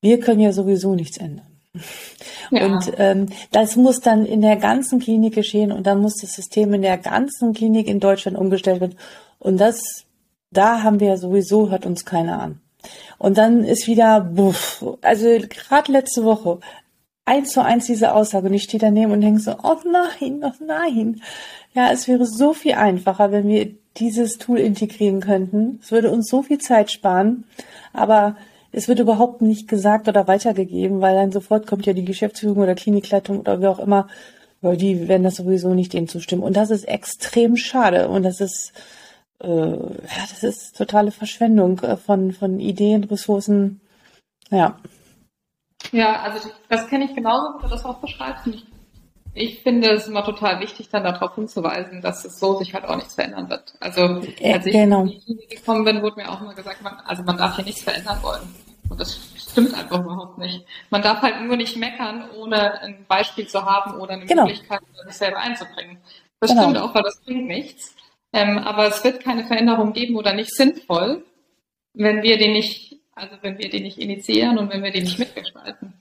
[0.00, 1.46] wir können ja sowieso nichts ändern.
[2.50, 2.66] Ja.
[2.66, 6.74] Und ähm, das muss dann in der ganzen Klinik geschehen und dann muss das System
[6.74, 8.96] in der ganzen Klinik in Deutschland umgestellt werden.
[9.38, 10.04] Und das,
[10.50, 12.60] da haben wir ja sowieso, hört uns keiner an.
[13.18, 16.60] Und dann ist wieder, buff, also gerade letzte Woche,
[17.24, 20.64] eins zu eins diese Aussage und ich stehe daneben und denke so, oh nein, oh
[20.64, 21.20] nein.
[21.72, 25.78] Ja, es wäre so viel einfacher, wenn wir dieses Tool integrieren könnten.
[25.82, 27.44] Es würde uns so viel Zeit sparen,
[27.92, 28.36] aber
[28.72, 32.74] es wird überhaupt nicht gesagt oder weitergegeben, weil dann sofort kommt ja die Geschäftsführung oder
[32.74, 34.08] Klinikleitung oder wer auch immer,
[34.60, 36.42] weil die werden das sowieso nicht dem zustimmen.
[36.42, 38.72] Und das ist extrem schade und das ist
[39.40, 43.80] äh, ja, das ist totale Verschwendung äh, von von Ideen, Ressourcen.
[44.50, 44.78] Ja.
[45.92, 48.46] Ja, also das kenne ich genauso, wie du das auch beschreibst.
[48.46, 48.66] Ich
[49.32, 52.96] ich finde es immer total wichtig, dann darauf hinzuweisen, dass es so sich halt auch
[52.96, 53.74] nichts verändern wird.
[53.80, 55.02] Also als ich genau.
[55.02, 57.82] in die gekommen bin, wurde mir auch immer gesagt, man, also man darf hier nichts
[57.82, 58.42] verändern wollen.
[58.88, 60.66] Und das stimmt einfach überhaupt nicht.
[60.90, 64.42] Man darf halt nur nicht meckern, ohne ein Beispiel zu haben oder eine genau.
[64.42, 65.98] Möglichkeit, sich selber einzubringen.
[66.40, 66.62] Das genau.
[66.62, 67.94] stimmt auch, weil das bringt nichts.
[68.32, 71.24] Ähm, aber es wird keine Veränderung geben oder nicht sinnvoll,
[71.94, 75.18] wenn wir den nicht, also wenn wir den nicht initiieren und wenn wir den nicht
[75.18, 75.94] mitgestalten.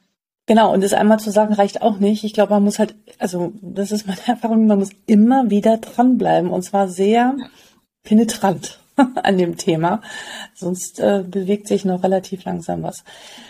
[0.49, 2.23] Genau, und das einmal zu sagen reicht auch nicht.
[2.23, 6.49] Ich glaube, man muss halt, also das ist meine Erfahrung, man muss immer wieder dranbleiben
[6.49, 7.35] und zwar sehr
[8.03, 8.79] penetrant
[9.23, 10.01] an dem Thema.
[10.55, 13.03] Sonst äh, bewegt sich noch relativ langsam was.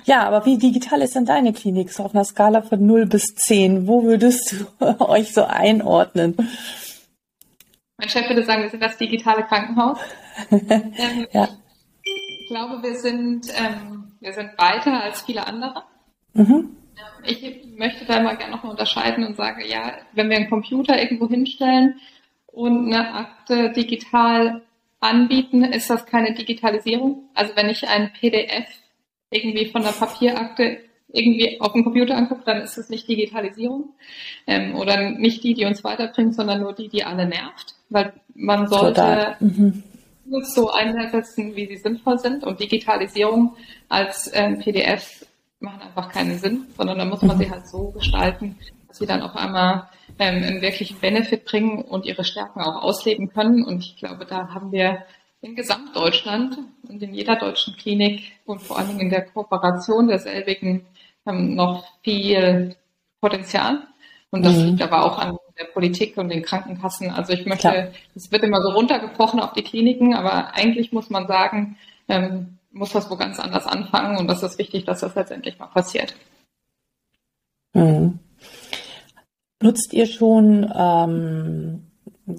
[0.06, 1.92] Ja, aber wie digital ist denn deine Klinik?
[1.92, 3.88] So auf einer Skala von 0 bis 10.
[3.88, 6.36] Wo würdest du euch so einordnen?
[8.00, 10.00] Mein Chef würde sagen, wir sind das digitale Krankenhaus.
[10.52, 11.50] ähm, ja.
[12.02, 15.84] Ich glaube, wir sind, ähm, wir sind weiter als viele andere.
[16.34, 16.78] Mhm.
[17.26, 17.44] Ich
[17.78, 22.00] möchte da mal gerne nochmal unterscheiden und sage, ja, wenn wir einen Computer irgendwo hinstellen
[22.48, 24.62] und eine Akte digital
[25.02, 27.30] anbieten, ist das keine Digitalisierung.
[27.34, 28.66] Also wenn ich ein PDF
[29.30, 30.80] irgendwie von der Papierakte
[31.12, 33.94] irgendwie auf dem Computer angucke, dann ist es nicht Digitalisierung
[34.48, 38.68] ähm, oder nicht die, die uns weiterbringt, sondern nur die, die alle nervt, weil man
[38.68, 39.84] sollte mhm.
[40.44, 43.56] so einsetzen, wie sie sinnvoll sind und Digitalisierung
[43.90, 45.26] als ähm, PDF
[45.60, 47.42] machen einfach keinen Sinn, sondern da muss man mhm.
[47.42, 52.06] sie halt so gestalten, dass sie dann auf einmal ähm, einen wirklichen Benefit bringen und
[52.06, 53.66] ihre Stärken auch ausleben können.
[53.66, 55.04] Und ich glaube, da haben wir
[55.42, 60.86] in Gesamtdeutschland und in jeder deutschen Klinik und vor allen Dingen in der Kooperation derselbigen
[61.26, 62.76] ähm, noch viel
[63.22, 63.84] Potenzial.
[64.32, 64.66] Und das mhm.
[64.66, 67.12] liegt aber auch an der Politik und den Krankenkassen.
[67.12, 71.28] Also ich möchte, es wird immer so runtergebrochen auf die Kliniken, aber eigentlich muss man
[71.28, 75.60] sagen, ähm, muss das wo ganz anders anfangen und das ist wichtig, dass das letztendlich
[75.60, 76.16] mal passiert.
[77.74, 78.20] Mhm.
[79.62, 81.84] Nutzt ihr schon ähm,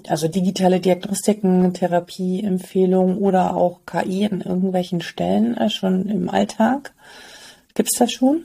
[0.07, 6.93] also digitale Diagnostiken, Therapieempfehlungen oder auch KI an irgendwelchen Stellen äh, schon im Alltag?
[7.73, 8.43] Gibt es das schon?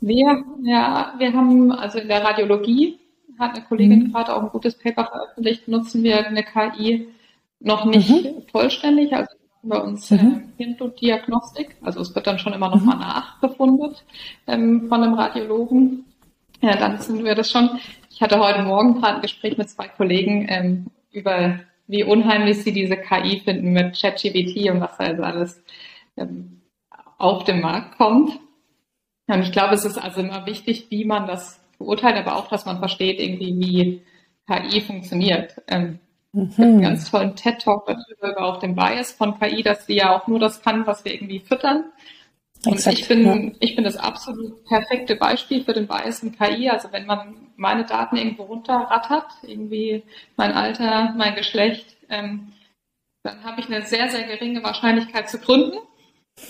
[0.00, 2.98] Wir, ja, wir haben also in der Radiologie
[3.38, 4.12] hat eine Kollegin mhm.
[4.12, 7.08] gerade auch ein gutes Paper veröffentlicht, nutzen wir eine KI
[7.60, 8.42] noch nicht mhm.
[8.50, 10.18] vollständig, also bei uns mhm.
[10.58, 11.76] äh, Hirnblutdiagnostik.
[11.82, 12.86] Also es wird dann schon immer noch mhm.
[12.86, 14.04] mal nachbefundet
[14.46, 16.04] ähm, von einem Radiologen.
[16.62, 17.78] Ja, dann sind wir das schon.
[18.10, 22.72] Ich hatte heute Morgen gerade ein Gespräch mit zwei Kollegen ähm, über wie unheimlich sie
[22.72, 25.62] diese KI finden mit ChatGPT und was da also alles
[26.16, 26.62] ähm,
[27.18, 28.38] auf den Markt kommt.
[29.28, 32.66] Und ich glaube, es ist also immer wichtig, wie man das beurteilt, aber auch, dass
[32.66, 34.02] man versteht irgendwie, wie
[34.46, 35.56] KI funktioniert.
[35.68, 35.98] Ähm,
[36.36, 36.52] Mhm.
[36.58, 40.26] einen ganz tollen TED-Talk darüber, über auch den Bias von KI, dass sie ja auch
[40.26, 41.84] nur das kann, was wir irgendwie füttern.
[42.66, 43.52] Und Exakt, ich bin, ja.
[43.60, 46.68] ich bin das absolut perfekte Beispiel für den Bias in KI.
[46.68, 50.02] Also wenn man meine Daten irgendwo runterrattert, irgendwie
[50.36, 52.52] mein Alter, mein Geschlecht, ähm,
[53.22, 55.78] dann habe ich eine sehr, sehr geringe Wahrscheinlichkeit zu gründen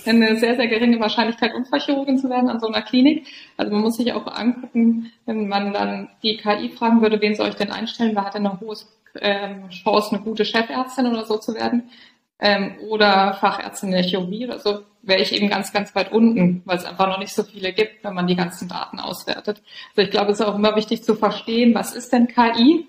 [0.05, 3.27] eine sehr, sehr geringe Wahrscheinlichkeit, Unfallchirurgin zu werden an so einer Klinik.
[3.55, 7.49] Also man muss sich auch angucken, wenn man dann die KI fragen würde, wen soll
[7.49, 8.75] ich denn einstellen, wer hat denn eine hohe
[9.21, 11.89] ähm, Chance, eine gute Chefärztin oder so zu werden.
[12.39, 16.77] Ähm, oder Fachärztin der Chirurgie oder so, wäre ich eben ganz, ganz weit unten, weil
[16.77, 19.63] es einfach noch nicht so viele gibt, wenn man die ganzen Daten auswertet.
[19.95, 22.87] Also ich glaube, es ist auch immer wichtig zu verstehen, was ist denn KI?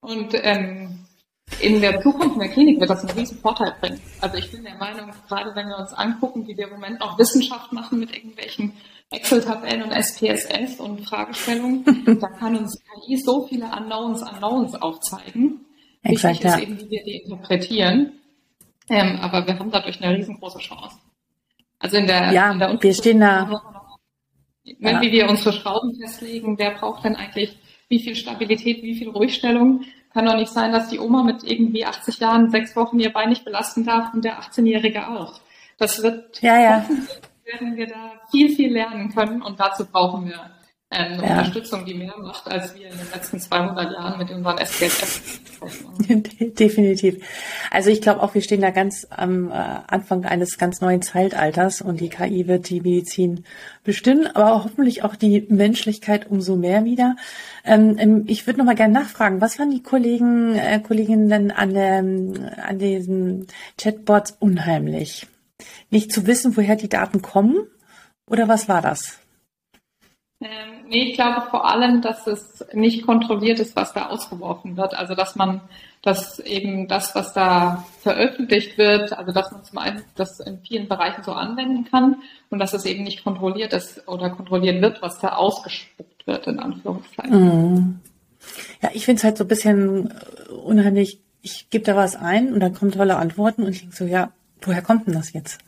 [0.00, 1.03] Und ähm,
[1.60, 4.00] in der Zukunft in der Klinik wird das einen riesen Vorteil bringen.
[4.20, 7.18] Also ich bin der Meinung, gerade wenn wir uns angucken, wie wir im Moment auch
[7.18, 8.72] Wissenschaft machen mit irgendwelchen
[9.10, 11.84] Excel-Tabellen und SPSS und Fragestellungen,
[12.20, 15.60] da kann uns KI so viele Unknowns, Unknowns aufzeigen.
[16.02, 16.56] Exakt, Wichtig ja.
[16.56, 18.12] ist eben, wie wir die interpretieren.
[18.90, 20.96] Ähm, aber wir haben dadurch eine riesengroße Chance.
[21.78, 23.62] Also in der, ja, in der wir stehen da.
[24.78, 25.12] Wenn ja.
[25.12, 29.84] wir unsere Schrauben festlegen, wer braucht denn eigentlich wie viel Stabilität, wie viel Ruhigstellung?
[30.12, 33.30] Kann doch nicht sein, dass die Oma mit irgendwie 80 Jahren sechs Wochen ihr Bein
[33.30, 35.40] nicht belasten darf und der 18-Jährige auch.
[35.76, 36.86] Das wird ja, ja
[37.44, 40.50] werden wir da viel, viel lernen können und dazu brauchen wir
[40.94, 41.38] eine ja.
[41.38, 45.40] Unterstützung, die mehr macht, als wir in den letzten 200 Jahren mit unseren SPSF.
[46.40, 47.24] Definitiv.
[47.70, 51.80] Also ich glaube auch, wir stehen da ganz am äh, Anfang eines ganz neuen Zeitalters
[51.80, 53.44] und die KI wird die Medizin
[53.82, 57.16] bestimmen, aber hoffentlich auch die Menschlichkeit umso mehr wieder.
[57.64, 61.72] Ähm, ähm ich würde noch mal gerne nachfragen, was waren die Kollegen, äh, Kolleginnen an,
[61.74, 63.46] ähm, an diesen
[63.78, 65.26] Chatbots unheimlich?
[65.90, 67.66] Nicht zu wissen, woher die Daten kommen?
[68.26, 69.18] Oder was war das?
[70.40, 74.94] Ähm, nee, ich glaube vor allem, dass es nicht kontrolliert ist, was da ausgeworfen wird.
[74.94, 75.60] Also dass man,
[76.02, 80.88] dass eben das, was da veröffentlicht wird, also dass man zum einen das in vielen
[80.88, 82.16] Bereichen so anwenden kann
[82.50, 86.58] und dass es eben nicht kontrolliert ist oder kontrolliert wird, was da ausgespuckt wird, in
[86.58, 87.44] Anführungszeichen.
[87.44, 88.00] Mhm.
[88.82, 90.12] Ja, ich finde es halt so ein bisschen
[90.64, 94.04] unheimlich, ich gebe da was ein und dann kommen tolle Antworten und ich denke so,
[94.04, 94.30] ja,
[94.62, 95.58] woher kommt denn das jetzt?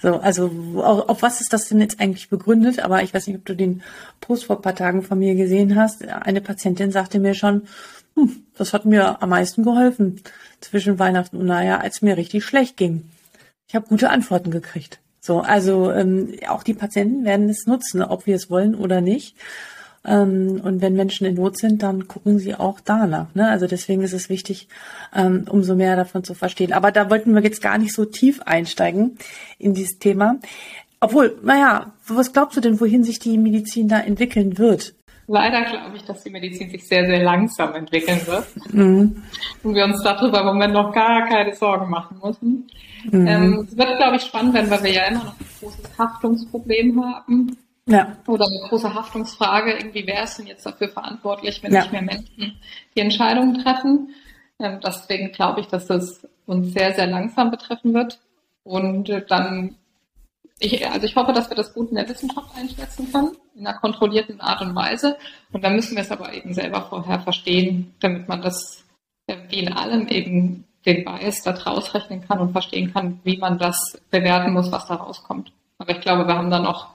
[0.00, 0.50] So, also
[0.82, 2.80] auf was ist das denn jetzt eigentlich begründet?
[2.80, 3.82] Aber ich weiß nicht, ob du den
[4.20, 6.06] Post vor ein paar Tagen von mir gesehen hast.
[6.06, 7.62] Eine Patientin sagte mir schon,
[8.16, 10.20] hm, das hat mir am meisten geholfen
[10.60, 13.10] zwischen Weihnachten und Neujahr, als mir richtig schlecht ging.
[13.68, 15.00] Ich habe gute Antworten gekriegt.
[15.20, 19.36] So, also ähm, auch die Patienten werden es nutzen, ob wir es wollen oder nicht.
[20.06, 23.34] Ähm, und wenn Menschen in Not sind, dann gucken sie auch danach.
[23.34, 23.48] Ne?
[23.48, 24.68] Also deswegen ist es wichtig,
[25.14, 26.72] ähm, umso mehr davon zu verstehen.
[26.72, 29.16] Aber da wollten wir jetzt gar nicht so tief einsteigen
[29.58, 30.36] in dieses Thema.
[31.00, 34.94] Obwohl, naja, was glaubst du denn, wohin sich die Medizin da entwickeln wird?
[35.26, 38.46] Leider glaube ich, dass die Medizin sich sehr, sehr langsam entwickeln wird.
[38.72, 39.22] Mhm.
[39.62, 42.66] Und wir uns darüber im Moment noch gar keine Sorgen machen müssen.
[43.10, 43.26] Mhm.
[43.26, 47.02] Ähm, es wird, glaube ich, spannend werden, weil wir ja immer noch ein großes Haftungsproblem
[47.02, 47.56] haben.
[47.86, 48.16] Ja.
[48.26, 51.80] Oder eine große Haftungsfrage, irgendwie, wer ist denn jetzt dafür verantwortlich, wenn ja.
[51.80, 52.58] nicht mehr Menschen
[52.94, 54.14] die Entscheidungen treffen?
[54.58, 58.20] Ähm, deswegen glaube ich, dass das uns sehr, sehr langsam betreffen wird.
[58.62, 59.76] Und äh, dann,
[60.58, 63.78] ich, also ich hoffe, dass wir das gut in der Wissenschaft einschätzen können, in einer
[63.78, 65.16] kontrollierten Art und Weise.
[65.52, 68.82] Und dann müssen wir es aber eben selber vorher verstehen, damit man das,
[69.26, 73.38] äh, wie in allem eben den Bias da draus rechnen kann und verstehen kann, wie
[73.38, 75.52] man das bewerten muss, was da rauskommt.
[75.78, 76.94] Aber ich glaube, wir haben da noch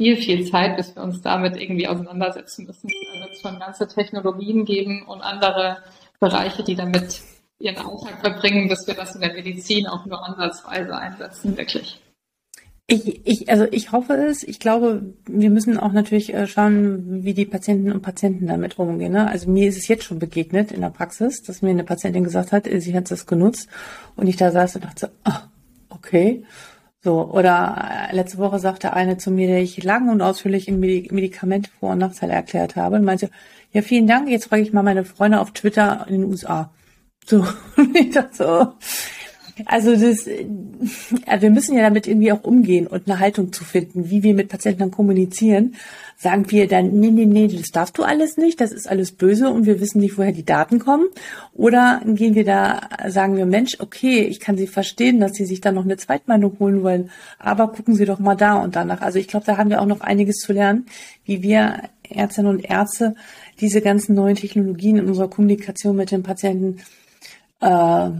[0.00, 2.88] viel, viel Zeit, bis wir uns damit irgendwie auseinandersetzen müssen.
[2.88, 5.76] Da wird es schon ganze Technologien geben und andere
[6.20, 7.20] Bereiche, die damit
[7.58, 12.00] ihren Alltag verbringen, bis wir das in der Medizin auch nur ansatzweise einsetzen, wirklich.
[12.86, 14.42] Ich, ich, also ich hoffe es.
[14.42, 19.12] Ich glaube, wir müssen auch natürlich äh, schauen, wie die Patienten und Patienten damit umgehen.
[19.12, 19.28] Ne?
[19.28, 22.52] Also mir ist es jetzt schon begegnet in der Praxis, dass mir eine Patientin gesagt
[22.52, 23.68] hat, sie hat es genutzt
[24.16, 25.42] und ich da saß und dachte, ah,
[25.90, 26.42] okay.
[27.02, 30.80] So, oder äh, letzte Woche sagte eine zu mir, der ich lang und ausführlich in
[30.80, 33.30] Medikamente Vor- und Nachteile erklärt habe, und meinte,
[33.72, 36.70] ja, vielen Dank, jetzt frage ich mal meine Freunde auf Twitter in den USA.
[37.24, 37.46] So,
[37.94, 38.72] ich dachte so,
[39.66, 44.10] also das, ja, wir müssen ja damit irgendwie auch umgehen und eine Haltung zu finden,
[44.10, 45.74] wie wir mit Patienten dann kommunizieren.
[46.16, 49.48] Sagen wir dann, nee, nee, nee, das darfst du alles nicht, das ist alles böse
[49.48, 51.06] und wir wissen nicht, woher die Daten kommen.
[51.54, 55.62] Oder gehen wir da, sagen wir, Mensch, okay, ich kann Sie verstehen, dass Sie sich
[55.62, 59.00] dann noch eine Zweitmeinung holen wollen, aber gucken Sie doch mal da und danach.
[59.00, 60.86] Also ich glaube, da haben wir auch noch einiges zu lernen,
[61.24, 63.14] wie wir Ärztinnen und Ärzte
[63.60, 66.78] diese ganzen neuen Technologien in unserer Kommunikation mit den Patienten
[67.60, 68.10] äh,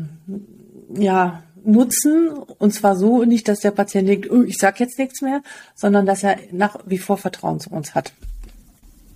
[0.95, 2.31] ja, nutzen.
[2.59, 5.43] Und zwar so nicht, dass der Patient denkt, oh, ich sag jetzt nichts mehr,
[5.75, 8.13] sondern dass er nach wie vor Vertrauen zu uns hat.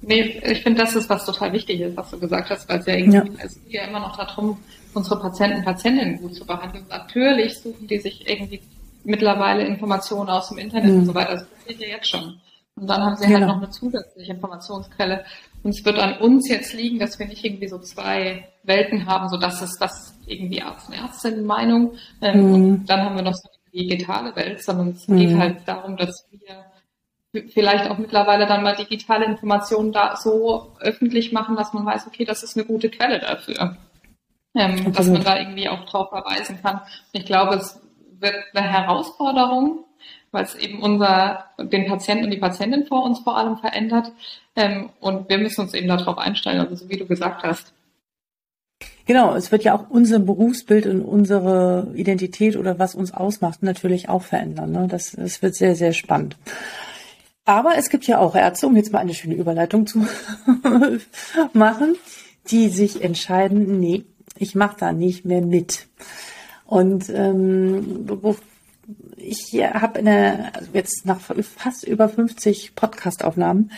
[0.02, 2.86] Nee, ich finde, das ist was total wichtig ist, was du gesagt hast, weil es
[2.86, 3.24] ja irgendwie, ja.
[3.42, 4.58] es geht ja immer noch darum,
[4.92, 6.84] unsere Patienten und Patientinnen gut zu behandeln.
[6.90, 8.60] Natürlich suchen die sich irgendwie
[9.04, 10.98] mittlerweile Informationen aus dem Internet mhm.
[10.98, 11.34] und so weiter.
[11.34, 12.40] Das passiert ja jetzt schon.
[12.76, 13.46] Und dann haben sie halt genau.
[13.46, 15.24] halt noch eine zusätzliche Informationsquelle.
[15.64, 19.30] Und es wird an uns jetzt liegen, dass wir nicht irgendwie so zwei Welten haben,
[19.30, 21.94] so dass es das irgendwie Arzt und Ärztin Meinung.
[22.20, 22.54] Ähm, mhm.
[22.54, 25.16] Und dann haben wir noch so die digitale Welt, sondern es mhm.
[25.16, 26.66] geht halt darum, dass wir
[27.48, 32.24] vielleicht auch mittlerweile dann mal digitale Informationen da so öffentlich machen, dass man weiß, okay,
[32.24, 33.76] das ist eine gute Quelle dafür.
[34.54, 36.82] Ähm, dass man da irgendwie auch drauf verweisen kann.
[37.12, 37.80] Ich glaube, es
[38.20, 39.84] wird eine Herausforderung,
[40.34, 44.12] weil es eben unser, den Patienten und die Patientin vor uns vor allem verändert.
[44.56, 47.72] Ähm, und wir müssen uns eben darauf einstellen, also so wie du gesagt hast.
[49.06, 54.08] Genau, es wird ja auch unser Berufsbild und unsere Identität oder was uns ausmacht natürlich
[54.08, 54.72] auch verändern.
[54.72, 54.88] Ne?
[54.90, 56.36] Das, das wird sehr, sehr spannend.
[57.44, 60.06] Aber es gibt ja auch Ärzte, um jetzt mal eine schöne Überleitung zu
[61.52, 61.96] machen,
[62.50, 64.04] die sich entscheiden, nee,
[64.38, 65.86] ich mache da nicht mehr mit.
[66.64, 68.06] Und ähm,
[69.16, 70.00] ich habe
[70.52, 73.70] also jetzt nach fast über 50 Podcastaufnahmen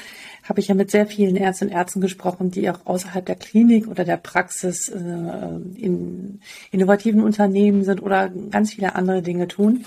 [0.48, 3.88] habe ich ja mit sehr vielen Ärztinnen und Ärzten gesprochen, die auch außerhalb der Klinik
[3.88, 6.40] oder der Praxis äh, in
[6.70, 9.86] innovativen Unternehmen sind oder ganz viele andere Dinge tun.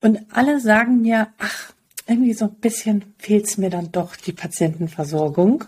[0.00, 1.72] Und alle sagen mir, ach,
[2.08, 5.64] irgendwie so ein bisschen fehlt es mir dann doch die Patientenversorgung.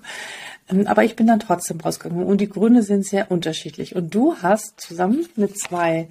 [0.68, 3.94] Ähm, aber ich bin dann trotzdem rausgegangen und die Gründe sind sehr unterschiedlich.
[3.94, 6.08] Und du hast zusammen mit zwei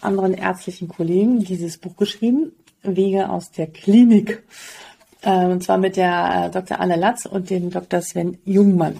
[0.00, 4.42] anderen ärztlichen Kollegen dieses Buch geschrieben, Wege aus der Klinik.
[5.22, 6.80] Äh, und zwar mit der äh, Dr.
[6.80, 8.00] Anne Latz und dem Dr.
[8.00, 8.98] Sven Jungmann.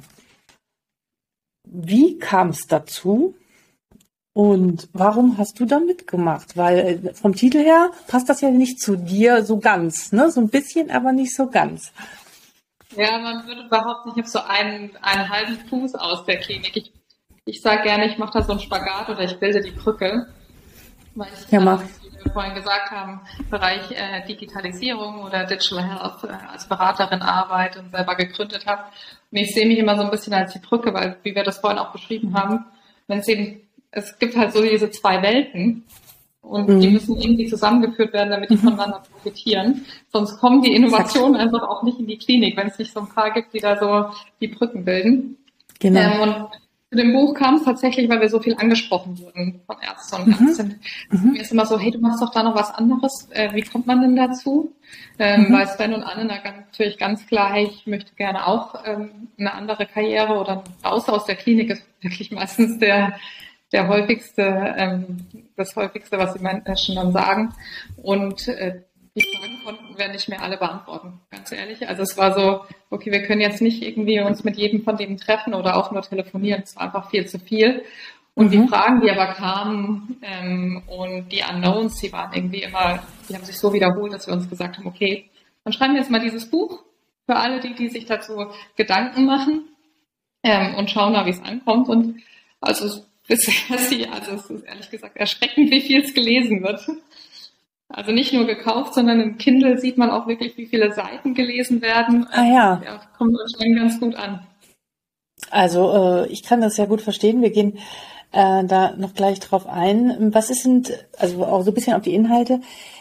[1.64, 3.34] Wie kam es dazu?
[4.32, 6.56] Und warum hast du da mitgemacht?
[6.56, 10.30] Weil äh, vom Titel her passt das ja nicht zu dir so ganz, ne?
[10.30, 11.92] So ein bisschen, aber nicht so ganz.
[12.96, 16.76] Ja, man würde behaupten, ich habe so einen, einen halben Fuß aus der Klinik.
[16.76, 16.92] Ich,
[17.44, 20.26] ich sage gerne, ich mache da so einen Spagat oder ich bilde die Brücke.
[21.14, 21.82] Weil ich, ja, mach.
[21.82, 23.20] wie wir vorhin gesagt haben,
[23.50, 28.84] Bereich äh, Digitalisierung oder Digital Health äh, als Beraterin arbeite und selber gegründet habe.
[29.30, 31.58] Und ich sehe mich immer so ein bisschen als die Brücke, weil, wie wir das
[31.58, 32.66] vorhin auch beschrieben haben,
[33.06, 35.84] wenn es eben es gibt halt so diese zwei Welten
[36.42, 36.80] und mhm.
[36.80, 38.60] die müssen irgendwie zusammengeführt werden, damit die mhm.
[38.60, 39.84] voneinander profitieren.
[40.12, 43.08] Sonst kommen die Innovationen einfach auch nicht in die Klinik, wenn es nicht so ein
[43.08, 45.36] paar gibt, die da so die Brücken bilden.
[45.78, 46.00] Genau.
[46.00, 46.48] Ähm, und
[46.90, 50.40] zu dem Buch kam es tatsächlich, weil wir so viel angesprochen wurden von Ärzten und
[50.40, 50.80] Ärztinnen.
[51.10, 51.32] Mhm.
[51.32, 53.28] Mir ist immer so, hey, du machst doch da noch was anderes.
[53.30, 54.74] Äh, wie kommt man denn dazu?
[55.18, 55.52] Ähm, mhm.
[55.52, 59.86] Weil Sven und Anne natürlich ganz klar, hey, ich möchte gerne auch ähm, eine andere
[59.86, 63.14] Karriere oder raus aus der Klinik ist wirklich meistens der
[63.72, 64.42] der häufigste,
[64.76, 65.26] ähm,
[65.56, 67.54] das häufigste, was die Menschen dann sagen.
[68.02, 68.82] Und äh,
[69.14, 71.88] die Fragen konnten wir nicht mehr alle beantworten, ganz ehrlich.
[71.88, 75.16] Also es war so, okay, wir können jetzt nicht irgendwie uns mit jedem von denen
[75.16, 76.62] treffen oder auch nur telefonieren.
[76.62, 77.82] Es war einfach viel zu viel.
[78.34, 78.50] Und mhm.
[78.50, 83.44] die Fragen, die aber kamen ähm, und die Unknowns, die waren irgendwie immer, die haben
[83.44, 85.28] sich so wiederholt, dass wir uns gesagt haben, okay,
[85.64, 86.82] dann schreiben wir jetzt mal dieses Buch
[87.26, 88.46] für alle, die, die sich dazu
[88.76, 89.64] Gedanken machen
[90.42, 91.88] ähm, und schauen mal, wie es ankommt.
[91.88, 92.22] Und
[92.60, 96.80] also bisher also es ist ehrlich gesagt erschreckend, wie viel es gelesen wird.
[97.92, 101.82] Also nicht nur gekauft, sondern im Kindle sieht man auch wirklich, wie viele Seiten gelesen
[101.82, 102.26] werden.
[102.30, 102.82] Ah ja.
[102.84, 104.46] ja kommt schon ganz gut an.
[105.50, 107.42] Also äh, ich kann das ja gut verstehen.
[107.42, 107.78] Wir gehen
[108.32, 110.32] äh, da noch gleich drauf ein.
[110.32, 112.60] Was sind, also auch so ein bisschen auf die Inhalte,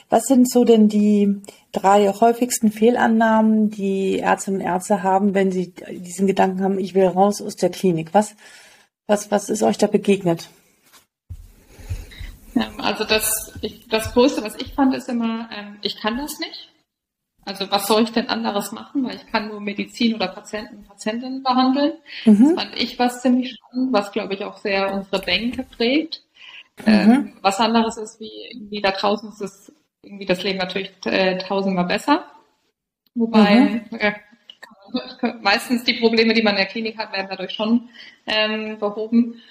[0.09, 1.39] was sind so denn die
[1.71, 7.05] drei häufigsten Fehlannahmen, die Ärztinnen und Ärzte haben, wenn sie diesen Gedanken haben, ich will
[7.05, 8.13] raus aus der Klinik?
[8.13, 8.35] Was,
[9.05, 10.49] was, was ist euch da begegnet?
[12.59, 16.39] Ähm, also das, ich, das Größte, was ich fand, ist immer, ähm, ich kann das
[16.39, 16.69] nicht.
[17.45, 21.41] Also was soll ich denn anderes machen, weil ich kann nur Medizin oder Patienten Patientinnen
[21.41, 21.93] behandeln.
[22.25, 22.55] Mhm.
[22.55, 26.21] Das fand ich was ziemlich spannend, was glaube ich auch sehr unsere Denke prägt.
[26.85, 26.85] Mhm.
[26.85, 31.37] Ähm, was anderes ist, wie irgendwie da draußen ist es irgendwie das Leben natürlich äh,
[31.37, 32.25] tausendmal besser.
[33.15, 33.97] Wobei mhm.
[33.97, 34.13] äh,
[35.41, 37.89] meistens die Probleme, die man in der Klinik hat, werden dadurch schon
[38.27, 39.41] ähm, behoben.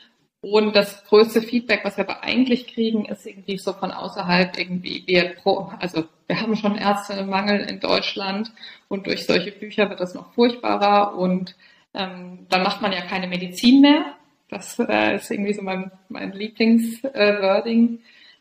[0.41, 5.03] Und das größte Feedback, was wir aber eigentlich kriegen, ist irgendwie so von außerhalb irgendwie,
[5.07, 8.53] wir pro, also wir haben schon Ärztemangel in Deutschland
[8.89, 11.57] und durch solche Bücher wird das noch furchtbarer und
[11.95, 14.15] ähm, dann macht man ja keine Medizin mehr.
[14.49, 17.99] Das äh, ist irgendwie so mein, mein Lieblingswording.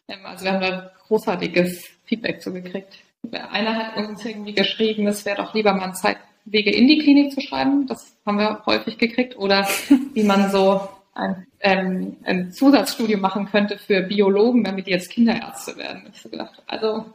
[0.08, 3.00] Äh, ähm, also wir haben da großartiges Feedback zugekriegt.
[3.32, 7.34] Einer hat uns irgendwie geschrieben, es wäre doch lieber mal Zeit Wege in die Klinik
[7.34, 7.88] zu schreiben.
[7.88, 9.38] Das haben wir häufig gekriegt.
[9.38, 9.68] Oder
[10.14, 15.78] wie man so ein, ähm, ein Zusatzstudium machen könnte für Biologen, damit die jetzt Kinderärzte
[15.78, 16.10] werden.
[16.14, 17.06] Ich so gedacht, also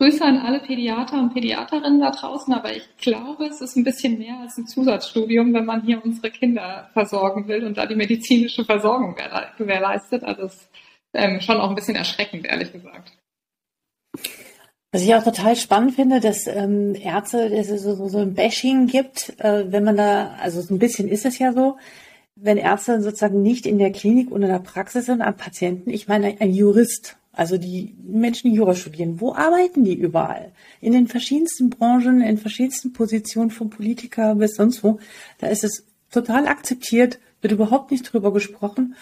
[0.00, 4.18] Grüße an alle Pädiater und Pädiaterinnen da draußen, aber ich glaube, es ist ein bisschen
[4.18, 8.64] mehr als ein Zusatzstudium, wenn man hier unsere Kinder versorgen will und da die medizinische
[8.64, 9.16] Versorgung
[9.56, 10.24] gewährleistet.
[10.24, 10.70] Also es ist
[11.14, 13.12] ähm, schon auch ein bisschen erschreckend, ehrlich gesagt.
[14.90, 18.86] Was ich auch total spannend finde, dass ähm, Ärzte, dass es so, so ein Bashing
[18.86, 21.76] gibt, äh, wenn man da, also so ein bisschen ist es ja so,
[22.36, 26.08] wenn Ärzte sozusagen nicht in der Klinik und in der Praxis sind an Patienten, ich
[26.08, 30.52] meine ein Jurist, also die Menschen, die Jura studieren, wo arbeiten die überall?
[30.80, 34.98] In den verschiedensten Branchen, in verschiedensten Positionen, vom Politiker bis sonst wo.
[35.38, 38.94] Da ist es total akzeptiert, wird überhaupt nicht drüber gesprochen.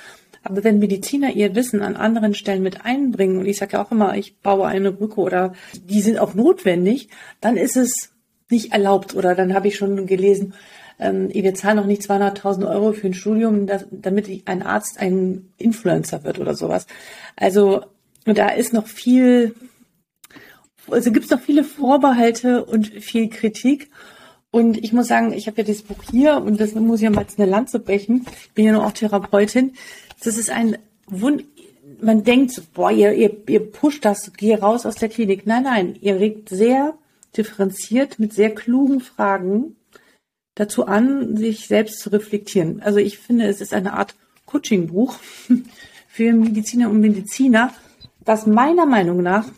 [0.44, 3.92] Aber wenn Mediziner ihr Wissen an anderen Stellen mit einbringen, und ich sage ja auch
[3.92, 5.52] immer, ich baue eine Brücke oder
[5.84, 7.08] die sind auch notwendig,
[7.40, 8.12] dann ist es
[8.48, 9.14] nicht erlaubt.
[9.14, 10.54] Oder dann habe ich schon gelesen,
[11.02, 15.52] ähm, wir zahlen noch nicht 200.000 Euro für ein Studium, das, damit ein Arzt ein
[15.58, 16.86] Influencer wird oder sowas.
[17.36, 17.82] Also
[18.24, 19.54] da ist noch viel,
[20.88, 23.90] also gibt es noch viele Vorbehalte und viel Kritik.
[24.50, 27.10] Und ich muss sagen, ich habe ja dieses Buch hier und das muss ich ja
[27.10, 28.26] mal eine Lanze brechen.
[28.42, 29.72] Ich bin ja nur auch Therapeutin.
[30.22, 30.76] Das ist ein
[31.06, 31.44] Wund.
[32.00, 35.46] Man denkt, boah, ihr, ihr, ihr pusht das, geh raus aus der Klinik.
[35.46, 36.94] Nein, nein, ihr regt sehr
[37.36, 39.76] differenziert mit sehr klugen Fragen
[40.54, 42.82] dazu an, sich selbst zu reflektieren.
[42.82, 44.14] Also ich finde, es ist eine Art
[44.46, 45.16] Coaching-Buch
[46.08, 47.72] für Mediziner und Mediziner,
[48.20, 49.48] was meiner Meinung nach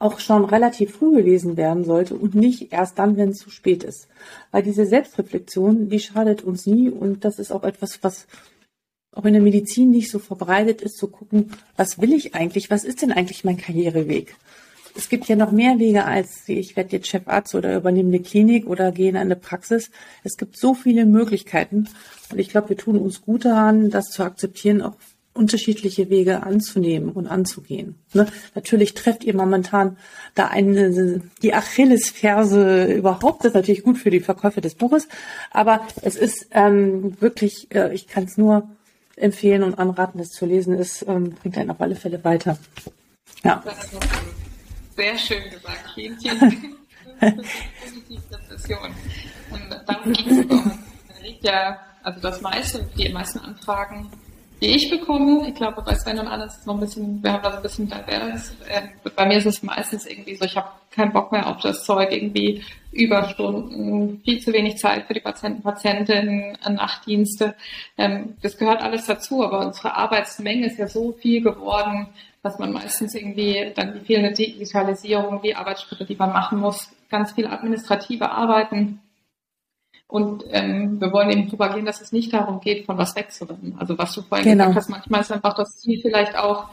[0.00, 3.84] auch schon relativ früh gelesen werden sollte und nicht erst dann, wenn es zu spät
[3.84, 4.08] ist.
[4.50, 8.26] Weil diese Selbstreflexion, die schadet uns nie und das ist auch etwas, was
[9.12, 12.84] auch in der Medizin nicht so verbreitet ist, zu gucken, was will ich eigentlich, was
[12.84, 14.36] ist denn eigentlich mein Karriereweg?
[14.96, 18.66] Es gibt ja noch mehr Wege als, ich werde jetzt Chefarzt oder übernehme eine Klinik
[18.66, 19.90] oder gehe in eine Praxis.
[20.24, 21.88] Es gibt so viele Möglichkeiten
[22.30, 24.94] und ich glaube, wir tun uns gut daran, das zu akzeptieren, auch
[25.32, 27.96] unterschiedliche Wege anzunehmen und anzugehen.
[28.12, 28.26] Ne?
[28.54, 29.96] Natürlich trefft ihr momentan
[30.34, 33.44] da eine, die Achillesferse überhaupt.
[33.44, 35.08] Das ist natürlich gut für die Verkäufe des Buches,
[35.50, 38.68] aber es ist ähm, wirklich, äh, ich kann es nur
[39.16, 40.74] empfehlen und anraten, das zu lesen.
[40.74, 42.58] Es ähm, bringt einen auf alle Fälle weiter.
[43.44, 43.62] Ja.
[45.00, 45.78] Sehr schön gesagt.
[45.94, 46.40] Vielen, vielen
[47.20, 48.94] Dank für Depression.
[49.50, 51.22] Und darum geht es auch.
[51.22, 54.10] liegt ja, also das meiste, die meisten Anfragen
[54.60, 55.48] die ich bekomme.
[55.48, 57.56] Ich glaube, bei Sven und Anne ist es noch ein bisschen, wir haben da so
[57.56, 58.54] ein bisschen divers.
[58.68, 61.84] Äh, bei mir ist es meistens irgendwie so, ich habe keinen Bock mehr auf das
[61.84, 67.54] Zeug, irgendwie Überstunden, viel zu wenig Zeit für die Patienten, Patientinnen, Nachtdienste.
[67.96, 72.08] Ähm, das gehört alles dazu, aber unsere Arbeitsmenge ist ja so viel geworden,
[72.42, 77.32] dass man meistens irgendwie dann die fehlende Digitalisierung, die Arbeitsschritte, die man machen muss, ganz
[77.32, 79.00] viel administrative Arbeiten
[80.10, 83.76] und ähm, wir wollen eben propagieren, dass es nicht darum geht, von was wegzurennen.
[83.78, 84.66] Also was du vorhin genau.
[84.66, 86.68] gesagt hast, manchmal ist einfach das Ziel vielleicht auch,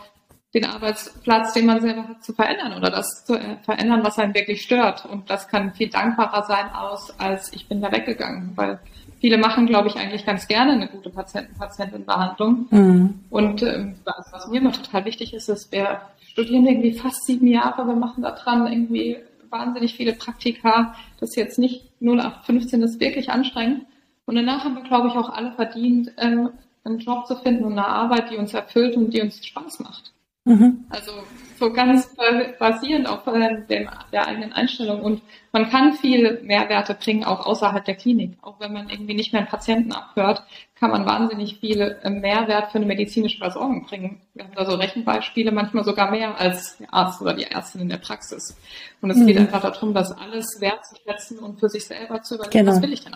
[0.53, 4.33] den Arbeitsplatz, den man selber hat, zu verändern oder das zu äh, verändern, was einen
[4.33, 5.05] wirklich stört.
[5.05, 8.53] Und das kann viel dankbarer sein aus, als ich bin da weggegangen.
[8.55, 8.79] Weil
[9.19, 12.67] viele machen, glaube ich, eigentlich ganz gerne eine gute Patienten-Patientenbehandlung.
[12.69, 13.19] Mhm.
[13.29, 17.47] Und ähm, was, was mir immer total wichtig ist, ist, wir studieren irgendwie fast sieben
[17.47, 19.17] Jahre, wir machen da dran irgendwie
[19.49, 20.95] wahnsinnig viele Praktika.
[21.19, 23.85] Das ist jetzt nicht 0815, das ist wirklich anstrengend.
[24.25, 26.49] Und danach haben wir, glaube ich, auch alle verdient, ähm,
[26.83, 30.13] einen Job zu finden und eine Arbeit, die uns erfüllt und die uns Spaß macht.
[30.47, 30.85] Mhm.
[30.89, 31.11] Also
[31.59, 32.15] so ganz
[32.59, 35.01] basierend auf äh, dem, der eigenen Einstellung.
[35.01, 35.21] Und
[35.51, 38.37] man kann viel Mehrwerte bringen, auch außerhalb der Klinik.
[38.41, 40.43] Auch wenn man irgendwie nicht mehr einen Patienten abhört,
[40.79, 44.21] kann man wahnsinnig viel äh, Mehrwert für eine medizinische Versorgung bringen.
[44.33, 47.89] Wir haben da so Rechenbeispiele, manchmal sogar mehr als der Arzt oder die Ärztin in
[47.89, 48.55] der Praxis.
[49.01, 49.27] Und es mhm.
[49.27, 52.71] geht einfach darum, das alles wertzuschätzen und für sich selber zu überlegen, genau.
[52.71, 53.15] was will ich denn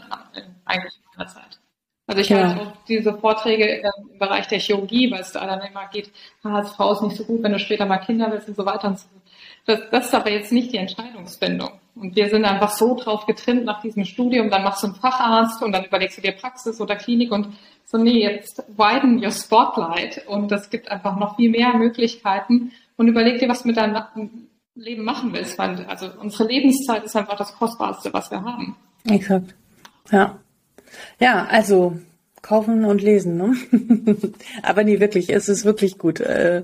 [0.66, 1.61] eigentlich in meiner Zeit.
[2.08, 2.48] Also ich ja.
[2.48, 6.12] halte auch diese Vorträge im Bereich der Chirurgie, weil es da dann immer geht,
[6.44, 8.90] als Frau ist nicht so gut, wenn du später mal Kinder willst und so weiter
[8.90, 9.08] und so
[9.66, 11.72] das, das ist aber jetzt nicht die Entscheidungsfindung.
[11.96, 15.62] Und wir sind einfach so drauf getrimmt nach diesem Studium, dann machst du einen Facharzt
[15.62, 17.50] und dann überlegst du dir Praxis oder Klinik und
[17.86, 23.08] so, nee, jetzt widen your spotlight und es gibt einfach noch viel mehr Möglichkeiten und
[23.08, 27.54] überleg dir, was du mit deinem Leben machen willst, also unsere Lebenszeit ist einfach das
[27.58, 28.78] Kostbarste, was wir haben.
[29.10, 29.54] Exakt.
[30.12, 30.40] Ja.
[31.20, 31.98] Ja, also
[32.42, 33.56] kaufen und lesen, ne?
[34.64, 36.20] Aber nee, wirklich, es ist wirklich gut.
[36.20, 36.64] Äh,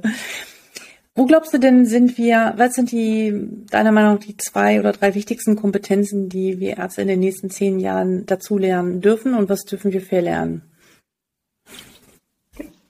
[1.18, 3.34] wo glaubst du denn, sind wir, was sind die,
[3.72, 7.50] deiner Meinung nach, die zwei oder drei wichtigsten Kompetenzen, die wir Ärzte in den nächsten
[7.50, 10.62] zehn Jahren dazulernen dürfen und was dürfen wir verlernen?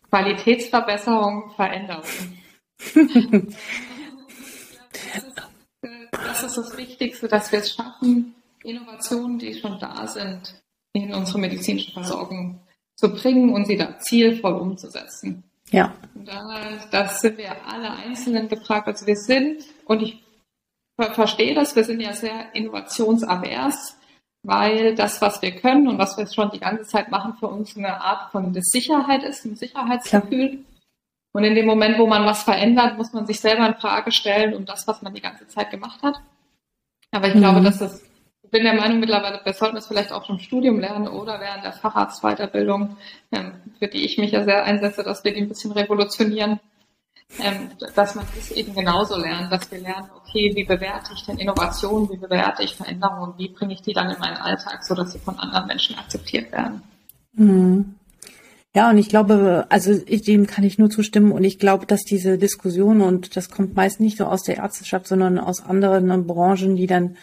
[0.09, 2.03] Qualitätsverbesserung, Veränderung.
[6.11, 10.61] das ist das Wichtigste, dass wir es schaffen, Innovationen, die schon da sind,
[10.93, 12.61] in unsere medizinische Versorgung
[12.95, 15.43] zu bringen und sie da zielvoll umzusetzen.
[15.71, 15.93] Ja.
[16.15, 16.61] Da,
[16.91, 18.87] das sind wir alle Einzelnen gefragt.
[18.87, 20.23] Also wir sind, und ich
[20.95, 23.97] verstehe das, wir sind ja sehr innovationsavers,
[24.43, 27.75] weil das, was wir können und was wir schon die ganze Zeit machen, für uns
[27.75, 30.49] eine Art von Sicherheit ist, ein Sicherheitsgefühl.
[30.49, 30.63] Klar.
[31.33, 34.55] Und in dem Moment, wo man was verändert, muss man sich selber in Frage stellen
[34.55, 36.15] und das, was man die ganze Zeit gemacht hat.
[37.11, 37.39] Aber ich mhm.
[37.39, 38.01] glaube, dass das
[38.51, 41.63] bin der Meinung mittlerweile, wir sollten es vielleicht auch schon im Studium lernen oder während
[41.63, 42.97] der Facharztweiterbildung,
[43.31, 46.59] ähm, für die ich mich ja sehr einsetze, dass wir die ein bisschen revolutionieren,
[47.39, 51.37] ähm, dass man das eben genauso lernt, dass wir lernen, okay, wie bewerte ich denn
[51.37, 55.11] Innovation, wie bewerte ich Veränderungen, wie bringe ich die dann in meinen Alltag, so dass
[55.11, 56.81] sie von anderen Menschen akzeptiert werden.
[57.33, 57.95] Mhm.
[58.77, 62.03] Ja, und ich glaube, also ich, dem kann ich nur zustimmen und ich glaube, dass
[62.03, 66.75] diese Diskussion und das kommt meist nicht nur aus der Ärzteschaft, sondern aus anderen Branchen,
[66.75, 67.17] die dann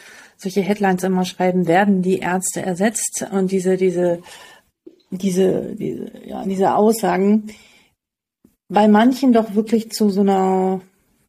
[0.45, 4.21] solche Headlines immer schreiben, werden die Ärzte ersetzt und diese, diese,
[5.11, 7.49] diese, diese, ja, diese Aussagen
[8.69, 10.81] bei manchen doch wirklich zu so einer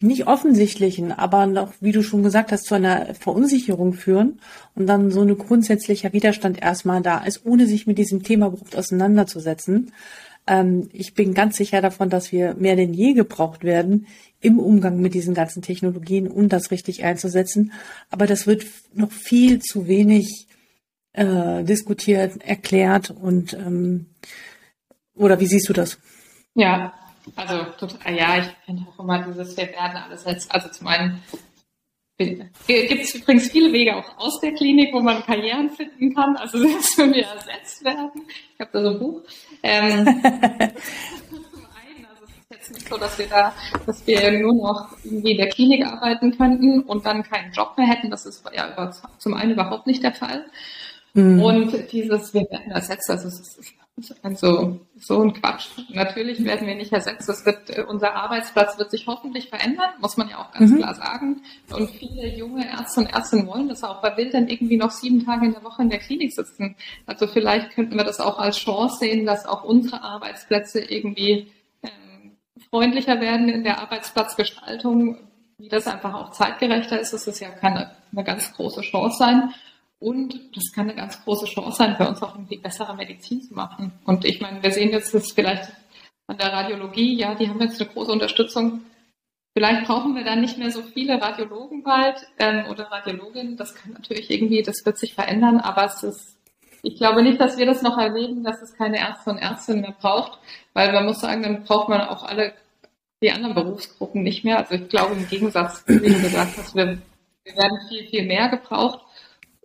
[0.02, 4.40] nicht offensichtlichen, aber noch, wie du schon gesagt hast, zu einer Verunsicherung führen
[4.76, 8.76] und dann so ein grundsätzlicher Widerstand erstmal da ist, ohne sich mit diesem Thema überhaupt
[8.76, 9.92] auseinanderzusetzen.
[10.48, 14.08] Ähm, ich bin ganz sicher davon, dass wir mehr denn je gebraucht werden
[14.42, 17.72] im Umgang mit diesen ganzen Technologien, um das richtig einzusetzen.
[18.12, 20.48] Aber das wird noch viel zu wenig
[21.14, 24.08] äh, diskutiert, erklärt und ähm,
[25.16, 25.98] oder wie siehst du das?
[26.56, 26.94] Ja,
[27.36, 27.66] also
[28.06, 31.24] ja, ich finde auch immer dieses, wir werden alles als, also zum einen
[32.18, 36.36] gibt es übrigens viele Wege auch aus der Klinik, wo man Karrieren finden kann.
[36.38, 38.22] Also selbst wenn wir ersetzt werden.
[38.54, 39.22] Ich habe da so ein Buch.
[39.64, 40.74] Ähm, also
[42.24, 43.54] es ist jetzt nicht so, dass wir da,
[43.86, 47.88] dass wir nur noch irgendwie in der Klinik arbeiten könnten und dann keinen Job mehr
[47.88, 48.10] hätten.
[48.10, 50.46] Das ist ja zum einen überhaupt nicht der Fall.
[51.14, 51.42] Mhm.
[51.42, 53.74] Und dieses, wir werden ersetzt, also es ist
[54.24, 55.70] also so ein Quatsch.
[55.90, 57.30] Natürlich werden wir nicht ersetzt.
[57.30, 60.78] Das wird, äh, unser Arbeitsplatz wird sich hoffentlich verändern, muss man ja auch ganz mhm.
[60.78, 61.42] klar sagen.
[61.72, 65.26] Und viele junge Ärzte und Ärztinnen wollen das auch, weil will dann irgendwie noch sieben
[65.26, 66.76] Tage in der Woche in der Klinik sitzen.
[67.06, 71.48] Also vielleicht könnten wir das auch als Chance sehen, dass auch unsere Arbeitsplätze irgendwie
[71.82, 72.32] ähm,
[72.70, 75.20] freundlicher werden in der Arbeitsplatzgestaltung,
[75.58, 77.14] wie das einfach auch zeitgerechter ist.
[77.14, 79.54] Das ist ja keine, eine ganz große Chance sein.
[80.06, 83.56] Und das kann eine ganz große Chance sein, für uns auch irgendwie bessere Medizin zu
[83.56, 83.92] machen.
[84.06, 85.72] Und ich meine, wir sehen jetzt das vielleicht
[86.28, 88.82] an der Radiologie, ja, die haben jetzt eine große Unterstützung.
[89.58, 93.58] Vielleicht brauchen wir dann nicht mehr so viele Radiologen bald ähm, oder Radiologinnen.
[93.58, 96.38] Das kann natürlich irgendwie, das wird sich verändern, aber es ist,
[96.84, 99.96] ich glaube nicht, dass wir das noch erleben, dass es keine Ärzte und Ärztinnen mehr
[100.00, 100.38] braucht,
[100.74, 102.54] weil man muss sagen, dann braucht man auch alle
[103.24, 104.60] die anderen Berufsgruppen nicht mehr.
[104.60, 107.00] Also ich glaube im Gegensatz, wie du gesagt hast, wir,
[107.44, 109.02] wir werden viel, viel mehr gebraucht.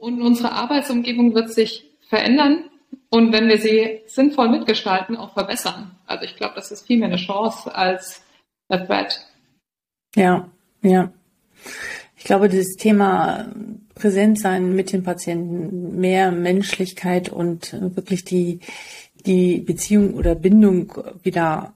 [0.00, 2.64] Und unsere Arbeitsumgebung wird sich verändern
[3.10, 5.90] und wenn wir sie sinnvoll mitgestalten, auch verbessern.
[6.06, 8.22] Also ich glaube, das ist viel mehr eine Chance als
[8.70, 9.26] a threat.
[10.16, 10.48] Ja,
[10.80, 11.12] ja.
[12.16, 13.46] Ich glaube, dieses Thema
[13.94, 18.60] Präsentsein mit den Patienten, mehr Menschlichkeit und wirklich die,
[19.26, 21.74] die Beziehung oder Bindung wieder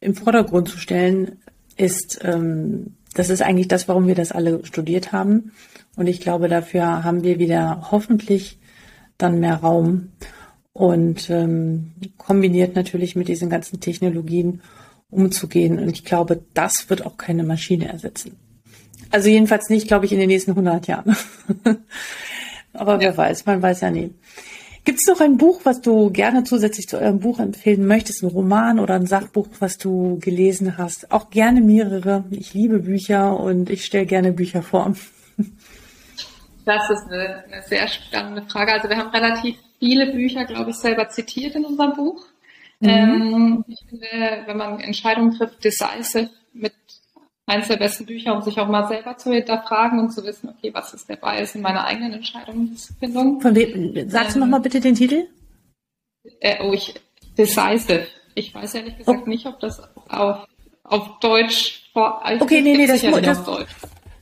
[0.00, 1.40] im Vordergrund zu stellen,
[1.76, 5.52] ist, ähm, das ist eigentlich das, warum wir das alle studiert haben.
[5.96, 8.58] Und ich glaube, dafür haben wir wieder hoffentlich
[9.18, 10.12] dann mehr Raum
[10.72, 14.62] und ähm, kombiniert natürlich mit diesen ganzen Technologien
[15.10, 15.78] umzugehen.
[15.78, 18.36] Und ich glaube, das wird auch keine Maschine ersetzen.
[19.10, 21.16] Also jedenfalls nicht, glaube ich, in den nächsten 100 Jahren.
[22.72, 23.00] Aber ja.
[23.00, 24.14] wer weiß, man weiß ja nie.
[24.90, 28.24] Gibt es noch ein Buch, was du gerne zusätzlich zu eurem Buch empfehlen möchtest?
[28.24, 31.12] Ein Roman oder ein Sachbuch, was du gelesen hast?
[31.12, 32.24] Auch gerne mehrere.
[32.32, 34.92] Ich liebe Bücher und ich stelle gerne Bücher vor.
[36.64, 38.72] Das ist eine, eine sehr spannende Frage.
[38.72, 42.24] Also wir haben relativ viele Bücher, glaube ich, selber zitiert in unserem Buch.
[42.80, 42.88] Mhm.
[42.88, 44.06] Ähm, ich finde,
[44.46, 46.30] wenn man Entscheidungen trifft, Decisive
[47.50, 50.70] eines der besten Bücher, um sich auch mal selber zu hinterfragen und zu wissen, okay,
[50.72, 53.40] was ist der Bias in meiner eigenen Entscheidungsfindung.
[53.40, 55.26] Von wem, sagst ähm, du nochmal bitte den Titel?
[56.40, 56.94] Äh, oh, ich,
[57.36, 58.06] Decisive.
[58.36, 59.28] Ich weiß ehrlich gesagt oh.
[59.28, 60.46] nicht, ob das auf,
[60.84, 63.70] auf Deutsch vor, Okay, nee, nee, das, das, Deutsch.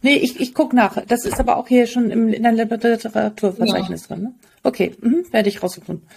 [0.01, 1.05] Nee, ich, ich guck nach.
[1.07, 4.17] Das ist aber auch hier schon im, in der Literaturverzeichnis ja.
[4.17, 4.23] drin.
[4.25, 4.35] Ne?
[4.63, 6.09] Okay, mhm, werde ich rausgefunden.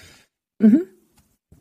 [0.59, 0.84] Mhm.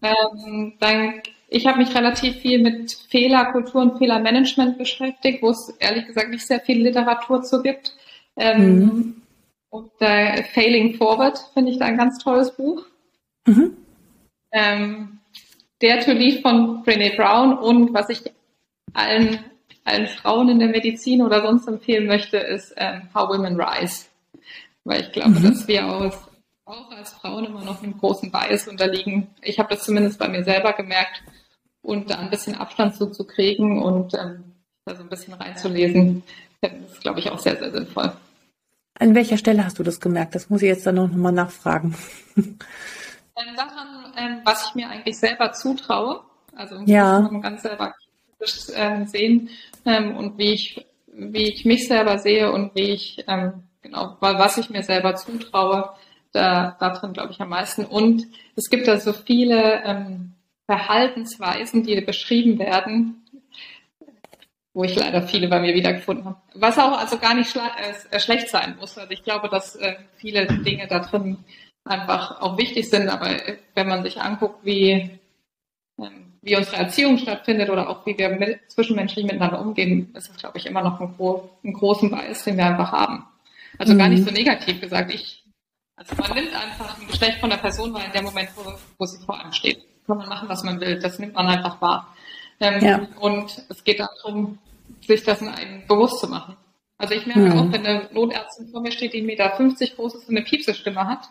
[0.03, 6.07] Ähm, dann, ich habe mich relativ viel mit Fehlerkultur und Fehlermanagement beschäftigt, wo es ehrlich
[6.07, 7.97] gesagt nicht sehr viel Literatur zu gibt.
[8.37, 9.23] Ähm, mhm.
[9.69, 12.87] Und äh, Failing Forward finde ich da ein ganz tolles Buch.
[13.47, 13.77] Mhm.
[14.53, 15.19] Ähm,
[15.83, 18.23] der to Leave von Brené Brown und was ich
[18.93, 19.41] allen
[19.85, 24.07] allen Frauen in der Medizin oder sonst empfehlen möchte, ist ähm, How Women Rise.
[24.85, 25.49] Weil ich glaube, mhm.
[25.49, 26.29] dass wir auch,
[26.65, 29.29] auch als Frauen immer noch einem großen Bias unterliegen.
[29.43, 31.23] Ich habe das zumindest bei mir selber gemerkt
[31.83, 34.45] und da ein bisschen Abstand zuzukriegen und ähm,
[34.85, 36.23] da so ein bisschen reinzulesen,
[36.61, 38.13] das ist, glaube ich, auch sehr, sehr sinnvoll.
[38.99, 40.35] An welcher Stelle hast du das gemerkt?
[40.35, 41.97] Das muss ich jetzt dann noch mal nachfragen.
[43.37, 46.21] Ähm, daran, ähm, was ich mir eigentlich selber zutraue.
[46.55, 47.21] Also ja.
[47.41, 47.95] ganz selber
[48.75, 49.49] ähm, sehen
[49.87, 54.59] ähm, und wie ich, wie ich mich selber sehe und wie ich, ähm, genau, was
[54.59, 55.91] ich mir selber zutraue,
[56.33, 57.85] da, darin glaube ich am meisten.
[57.85, 58.27] Und
[58.57, 60.33] es gibt da so viele ähm,
[60.71, 63.25] Verhaltensweisen, die beschrieben werden,
[64.73, 66.39] wo ich leider viele bei mir wiedergefunden habe.
[66.55, 68.97] Was auch also gar nicht äh, schlecht sein muss.
[68.97, 71.39] Also ich glaube, dass äh, viele Dinge da drin
[71.83, 73.37] einfach auch wichtig sind, aber
[73.75, 75.19] wenn man sich anguckt, wie
[75.99, 80.37] ähm, wie unsere Erziehung stattfindet oder auch wie wir mit, zwischenmenschlich miteinander umgehen, ist es,
[80.37, 83.27] glaube ich, immer noch ein, gro ein großen Bias, den wir einfach haben.
[83.77, 83.99] Also mhm.
[83.99, 84.27] gar nicht mhm.
[84.27, 85.13] so negativ gesagt.
[85.13, 85.45] Ich,
[85.97, 88.63] also man nimmt einfach ein Geschlecht von der Person wahr in dem Moment, wo,
[88.99, 89.90] wo sie vor einem steht.
[90.11, 90.99] Kann man machen, was man will.
[90.99, 92.15] Das nimmt man einfach wahr.
[92.59, 93.09] Ähm, ja.
[93.21, 94.59] Und es geht darum,
[95.07, 96.57] sich das in einem bewusst zu machen.
[96.99, 97.59] Also ich merke mhm.
[97.59, 99.49] auch, wenn eine Notärztin vor mir steht, die 1,50 Meter
[99.97, 101.29] groß ist und eine Piepse-Stimme hat,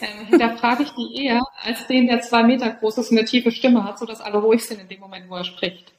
[0.00, 3.50] ähm, hinterfrage ich die eher als den, der zwei Meter groß ist und eine tiefe
[3.50, 5.92] Stimme hat, sodass alle ruhig sind in dem Moment, wo er spricht.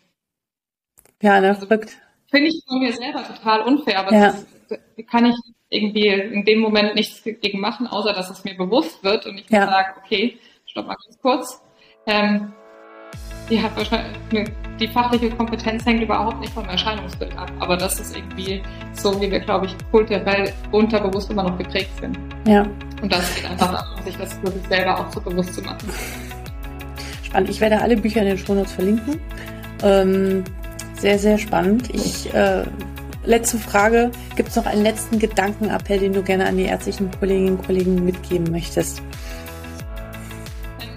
[1.21, 1.67] Ja, ne, also.
[1.67, 4.33] Finde ich von mir selber total unfair, aber ja.
[4.69, 4.79] das
[5.09, 5.35] kann ich
[5.69, 9.49] irgendwie in dem Moment nichts gegen machen, außer dass es mir bewusst wird und ich
[9.49, 9.65] ja.
[9.65, 11.61] sage, okay, stopp mal ganz kurz.
[12.07, 12.51] Ähm,
[13.49, 14.49] die hat wahrscheinlich,
[14.79, 17.51] die fachliche Kompetenz hängt überhaupt nicht vom Erscheinungsbild ab.
[17.59, 18.61] Aber das ist irgendwie
[18.93, 22.17] so, wie wir, glaube ich, kulturell unterbewusst immer noch geprägt sind.
[22.47, 22.65] Ja.
[23.01, 25.89] Und das geht einfach darum, sich das für sich selber auch so bewusst zu machen.
[27.23, 27.49] Spannend.
[27.49, 29.19] Ich werde alle Bücher in den Shownotes verlinken.
[29.83, 30.43] Ähm,
[30.97, 31.93] sehr, sehr spannend.
[31.93, 32.63] Ich, äh,
[33.25, 34.11] letzte Frage.
[34.35, 38.03] Gibt es noch einen letzten Gedankenappell, den du gerne an die ärztlichen Kolleginnen und Kollegen
[38.05, 39.01] mitgeben möchtest?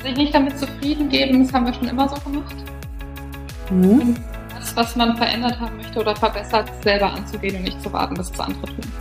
[0.04, 2.54] Sich nicht damit zufrieden geben, das haben wir schon immer so gemacht.
[3.70, 4.14] Mhm.
[4.54, 8.30] Das, was man verändert haben möchte oder verbessert, selber anzugehen und nicht zu warten, bis
[8.30, 8.92] es andere tun.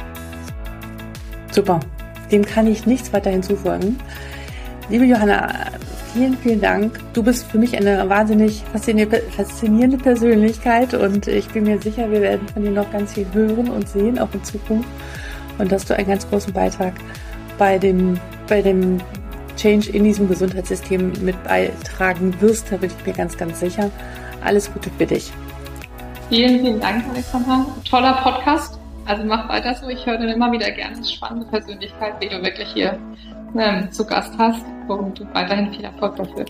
[1.52, 1.82] Super.
[2.32, 3.98] Dem kann ich nichts weiter hinzufügen.
[4.90, 5.50] Liebe Johanna,
[6.14, 6.98] vielen, vielen Dank.
[7.12, 12.48] Du bist für mich eine wahnsinnig faszinierende Persönlichkeit und ich bin mir sicher, wir werden
[12.48, 14.88] von dir noch ganz viel hören und sehen, auch in Zukunft.
[15.58, 16.94] Und dass du einen ganz großen Beitrag
[17.58, 19.02] bei dem, bei dem
[19.56, 23.90] Change in diesem Gesundheitssystem mit beitragen wirst, da bin ich mir ganz, ganz sicher.
[24.44, 25.32] Alles Gute für dich.
[26.30, 27.66] Vielen, vielen Dank, Alexander.
[27.90, 28.80] Toller Podcast.
[29.06, 29.88] Also mach weiter so.
[29.90, 32.98] Ich höre dann immer wieder gerne spannende Persönlichkeit, wie du wirklich hier
[33.58, 36.46] ähm, zu Gast hast und weiterhin viel Erfolg dafür.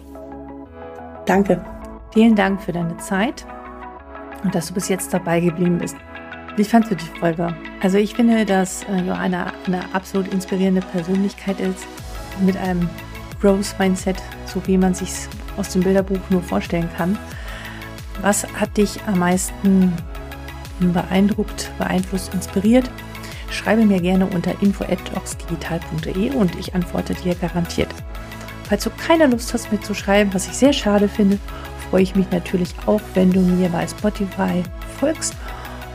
[1.25, 1.63] Danke.
[2.13, 3.45] Vielen Dank für deine Zeit
[4.43, 5.97] und dass du bis jetzt dabei geblieben bist.
[6.55, 7.55] Wie fandest du die Folge?
[7.81, 11.87] Also ich finde, dass äh, Johanna eine absolut inspirierende Persönlichkeit ist,
[12.41, 12.89] mit einem
[13.43, 14.15] Growth Mindset,
[14.45, 15.09] so wie man sich
[15.57, 17.17] aus dem Bilderbuch nur vorstellen kann.
[18.21, 19.91] Was hat dich am meisten
[20.79, 22.89] beeindruckt, beeinflusst, inspiriert?
[23.49, 27.89] Schreibe mir gerne unter info@oxdigital.de und ich antworte dir garantiert.
[28.69, 31.37] Falls du keine Lust hast, mir zu schreiben, was ich sehr schade finde,
[31.89, 34.63] freue ich mich natürlich auch, wenn du mir bei Spotify
[34.99, 35.35] folgst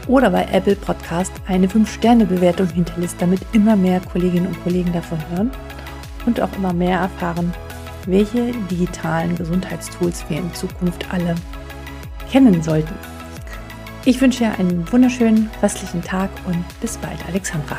[0.06, 5.50] oder bei Apple Podcast eine 5-Sterne-Bewertung hinterlässt, damit immer mehr Kolleginnen und Kollegen davon hören
[6.28, 7.52] und auch immer mehr erfahren,
[8.06, 11.34] welche digitalen Gesundheitstools wir in Zukunft alle
[12.30, 12.94] kennen sollten.
[14.04, 17.78] Ich wünsche dir einen wunderschönen restlichen Tag und bis bald, Alexandra.